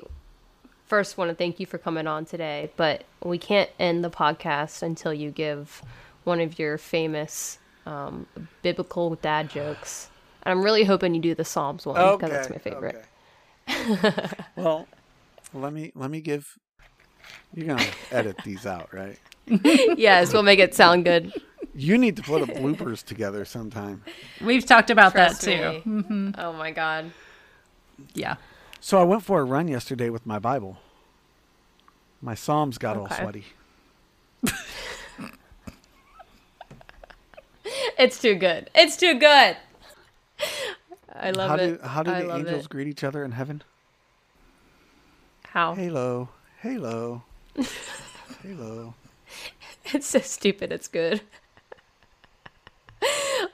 first 0.87 1.17
want 1.17 1.29
to 1.31 1.35
thank 1.35 1.59
you 1.59 1.65
for 1.65 1.77
coming 1.77 2.07
on 2.07 2.23
today, 2.25 2.69
but 2.77 3.03
we 3.23 3.37
can't 3.37 3.69
end 3.79 4.03
the 4.05 4.09
podcast 4.09 4.83
until 4.83 5.13
you 5.13 5.31
give 5.31 5.81
one 6.23 6.39
of 6.39 6.57
your 6.59 6.77
famous 6.77 7.57
um, 7.85 8.25
biblical 8.61 9.15
dad 9.15 9.49
jokes. 9.49 10.09
And 10.43 10.51
I'm 10.57 10.63
really 10.63 10.83
hoping 10.85 11.13
you 11.15 11.21
do 11.21 11.35
the 11.35 11.43
Psalms 11.45 11.85
one 11.85 11.95
because 11.95 12.29
that's 12.29 12.49
my 12.49 12.57
favorite. 12.57 13.03
okay. 13.69 14.29
well, 14.55 14.87
let 15.61 15.73
me 15.73 15.91
let 15.95 16.09
me 16.11 16.21
give. 16.21 16.47
You're 17.53 17.67
gonna 17.67 17.87
edit 18.11 18.37
these 18.43 18.65
out, 18.65 18.93
right? 18.93 19.17
yes, 19.47 20.33
we'll 20.33 20.43
make 20.43 20.59
it 20.59 20.73
sound 20.73 21.05
good. 21.05 21.33
You 21.73 21.97
need 21.97 22.15
to 22.17 22.21
put 22.23 22.41
a 22.41 22.45
bloopers 22.47 23.03
together 23.03 23.45
sometime. 23.45 24.03
We've 24.41 24.65
talked 24.65 24.89
about 24.89 25.11
Trust 25.13 25.41
that 25.41 25.83
too. 25.83 25.89
me. 25.89 26.33
Oh 26.37 26.53
my 26.53 26.71
god. 26.71 27.11
Yeah. 28.13 28.35
So 28.79 28.99
I 28.99 29.03
went 29.03 29.23
for 29.23 29.39
a 29.41 29.43
run 29.43 29.67
yesterday 29.67 30.09
with 30.09 30.25
my 30.25 30.39
Bible. 30.39 30.77
My 32.21 32.35
Psalms 32.35 32.77
got 32.77 32.97
all 32.97 33.09
sweaty. 33.09 33.45
It's 37.97 38.19
too 38.19 38.35
good. 38.35 38.69
It's 38.75 38.97
too 38.97 39.17
good. 39.17 39.57
I 41.13 41.31
love 41.31 41.49
how 41.49 41.55
it. 41.55 41.81
do 41.81 41.87
how 41.87 42.03
do 42.03 42.11
I 42.11 42.21
the 42.21 42.35
angels 42.35 42.65
it. 42.65 42.69
greet 42.69 42.87
each 42.87 43.03
other 43.03 43.23
in 43.23 43.31
heaven? 43.31 43.63
How? 45.55 45.73
Halo, 45.73 46.27
halo, 46.61 47.23
halo. 48.43 48.93
It's 49.93 50.05
so 50.05 50.19
stupid. 50.19 50.73
It's 50.73 50.89
good. 50.89 51.21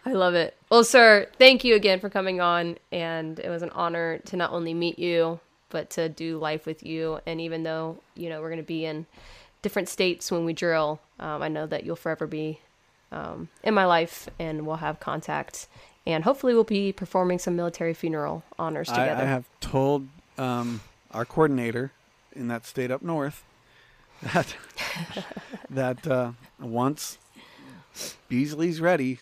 I 0.08 0.14
love 0.14 0.34
it. 0.34 0.58
Well, 0.72 0.84
sir, 0.84 1.28
thank 1.38 1.64
you 1.64 1.76
again 1.76 2.00
for 2.00 2.10
coming 2.10 2.42
on. 2.42 2.80
And 2.92 3.38
it 3.38 3.50
was 3.50 3.62
an 3.62 3.70
honor 3.76 4.18
to 4.18 4.36
not 4.36 4.52
only 4.52 4.74
meet 4.74 4.98
you, 4.98 5.42
but 5.70 5.92
to 5.92 6.10
do 6.10 6.40
life 6.40 6.66
with 6.66 6.82
you. 6.82 7.20
And 7.28 7.40
even 7.40 7.62
though, 7.62 8.00
you 8.16 8.30
know, 8.30 8.42
we're 8.42 8.50
going 8.50 8.58
to 8.58 8.64
be 8.64 8.84
in 8.84 9.06
different 9.62 9.88
states 9.88 10.32
when 10.32 10.44
we 10.44 10.54
drill, 10.54 11.00
um, 11.20 11.44
I 11.44 11.50
know 11.50 11.68
that 11.68 11.84
you'll 11.84 11.96
forever 11.96 12.26
be 12.26 12.62
um, 13.12 13.48
in 13.64 13.76
my 13.76 13.86
life 13.86 14.28
and 14.40 14.66
we'll 14.66 14.78
have 14.78 15.00
contact. 15.00 15.68
And 16.08 16.24
hopefully, 16.24 16.56
we'll 16.56 16.64
be 16.64 16.94
performing 16.94 17.38
some 17.38 17.56
military 17.56 17.94
funeral 17.94 18.44
honors 18.58 18.90
I, 18.90 19.04
together. 19.04 19.22
I 19.22 19.28
have 19.28 19.46
told 19.60 20.08
um, 20.40 20.82
our 21.14 21.26
coordinator 21.26 21.92
in 22.34 22.48
that 22.48 22.66
state 22.66 22.92
up 22.92 23.02
north 23.02 23.44
that 24.34 24.56
that 25.70 26.08
uh, 26.08 26.32
once 26.60 27.18
Beasley's 28.30 28.80
ready 28.80 29.20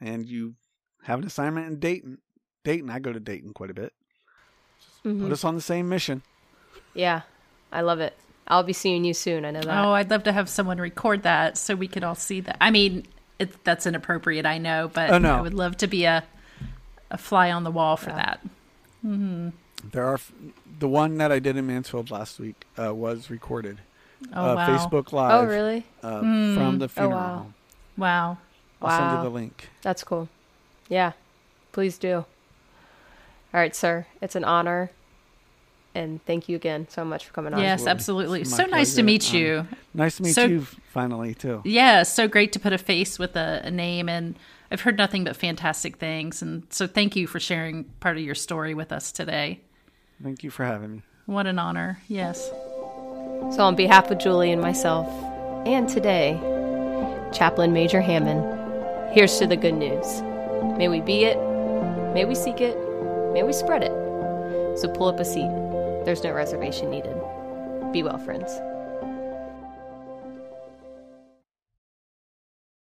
and 0.00 0.26
you 0.26 0.54
have 1.04 1.20
an 1.20 1.26
assignment 1.26 1.66
in 1.66 1.78
Dayton, 1.78 2.18
Dayton, 2.64 2.90
I 2.90 2.98
go 2.98 3.12
to 3.12 3.20
Dayton 3.20 3.52
quite 3.52 3.70
a 3.70 3.74
bit. 3.74 3.92
Mhm. 5.04 5.22
Put 5.22 5.32
us 5.32 5.44
on 5.44 5.54
the 5.54 5.60
same 5.60 5.88
mission. 5.88 6.22
Yeah, 6.94 7.22
I 7.72 7.82
love 7.82 8.00
it. 8.00 8.16
I'll 8.48 8.62
be 8.62 8.72
seeing 8.72 9.04
you 9.04 9.14
soon. 9.14 9.44
I 9.44 9.50
know 9.50 9.60
that. 9.60 9.84
Oh, 9.84 9.92
I'd 9.92 10.10
love 10.10 10.24
to 10.24 10.32
have 10.32 10.48
someone 10.48 10.78
record 10.78 11.22
that 11.22 11.56
so 11.58 11.74
we 11.74 11.86
could 11.86 12.02
all 12.02 12.14
see 12.14 12.40
that. 12.40 12.56
I 12.60 12.70
mean, 12.70 13.06
it, 13.38 13.62
that's 13.64 13.86
inappropriate, 13.86 14.46
I 14.46 14.58
know, 14.58 14.90
but 14.92 15.10
Oh, 15.10 15.18
no. 15.18 15.36
I 15.36 15.40
would 15.42 15.54
love 15.54 15.76
to 15.78 15.86
be 15.86 16.04
a 16.04 16.24
a 17.10 17.16
fly 17.18 17.50
on 17.50 17.64
the 17.64 17.70
wall 17.70 17.96
for 17.96 18.10
Yeah. 18.10 18.16
that. 18.16 18.40
There 19.84 20.04
are 20.04 20.14
f- 20.14 20.32
the 20.78 20.88
one 20.88 21.18
that 21.18 21.30
I 21.32 21.38
did 21.38 21.56
in 21.56 21.66
Mansfield 21.66 22.10
last 22.10 22.38
week 22.40 22.64
uh, 22.78 22.94
was 22.94 23.30
recorded. 23.30 23.78
Oh 24.34 24.50
uh, 24.52 24.54
wow! 24.56 24.68
Facebook 24.68 25.12
Live. 25.12 25.32
oh, 25.32 25.44
really? 25.46 25.84
uh, 26.02 26.20
from 26.20 26.78
the 26.78 26.88
funeral 26.88 27.12
wow. 27.12 27.36
home. 27.36 27.54
Wow. 27.96 28.38
I'll 28.82 28.98
send 28.98 29.18
you 29.18 29.24
the 29.24 29.34
link. 29.34 29.68
That's 29.82 30.04
cool. 30.04 30.28
Yeah, 30.88 31.12
please 31.72 31.98
do. 31.98 32.14
All 32.16 33.60
right, 33.60 33.74
sir. 33.74 34.06
It's 34.20 34.36
an 34.36 34.44
honor. 34.44 34.90
And 35.94 36.24
thank 36.26 36.48
you 36.48 36.54
again 36.54 36.86
so 36.88 37.04
much 37.04 37.26
for 37.26 37.32
coming 37.32 37.54
on. 37.54 37.60
Yes, 37.60 37.86
Absolutely. 37.86 38.42
absolutely. 38.42 38.44
So 38.44 38.70
my 38.70 38.78
nice 38.78 38.90
to 38.94 39.02
pleasure. 39.02 39.04
meet 39.04 39.30
Um, 39.30 39.36
you. 39.36 39.66
Nice 39.94 40.16
to 40.18 40.22
meet 40.22 40.34
So- 40.34 40.44
you 40.44 40.60
finally 40.92 41.34
too. 41.34 41.62
Yeah, 41.64 42.02
so 42.04 42.28
great 42.28 42.52
to 42.52 42.60
put 42.60 42.72
a 42.72 42.78
face 42.78 43.18
with 43.18 43.34
a, 43.36 43.62
a 43.64 43.70
name, 43.70 44.08
and 44.08 44.36
I've 44.70 44.82
heard 44.82 44.96
nothing 44.98 45.24
but 45.24 45.34
fantastic 45.34 45.96
things. 45.96 46.40
And 46.42 46.64
so, 46.70 46.86
thank 46.86 47.16
you 47.16 47.26
for 47.26 47.40
sharing 47.40 47.84
part 48.00 48.16
of 48.16 48.22
your 48.22 48.34
story 48.36 48.74
with 48.74 48.92
us 48.92 49.10
today. 49.10 49.60
Thank 50.22 50.42
you 50.42 50.50
for 50.50 50.64
having 50.64 50.92
me. 50.92 51.02
What 51.26 51.46
an 51.46 51.58
honor! 51.58 51.98
Yes. 52.08 52.50
So, 53.54 53.58
on 53.60 53.76
behalf 53.76 54.10
of 54.10 54.18
Julie 54.18 54.50
and 54.50 54.60
myself, 54.60 55.06
and 55.66 55.88
today, 55.88 56.38
Chaplain 57.32 57.72
Major 57.72 58.00
Hamman, 58.00 59.12
here's 59.12 59.38
to 59.38 59.46
the 59.46 59.56
good 59.56 59.74
news. 59.74 60.22
May 60.76 60.88
we 60.88 61.00
be 61.00 61.24
it, 61.24 61.36
may 62.14 62.24
we 62.24 62.34
seek 62.34 62.60
it, 62.60 62.76
may 63.32 63.42
we 63.42 63.52
spread 63.52 63.82
it. 63.82 63.92
So, 64.78 64.88
pull 64.88 65.08
up 65.08 65.20
a 65.20 65.24
seat. 65.24 65.50
There's 66.04 66.24
no 66.24 66.32
reservation 66.32 66.90
needed. 66.90 67.16
Be 67.92 68.02
well, 68.02 68.18
friends. 68.18 68.50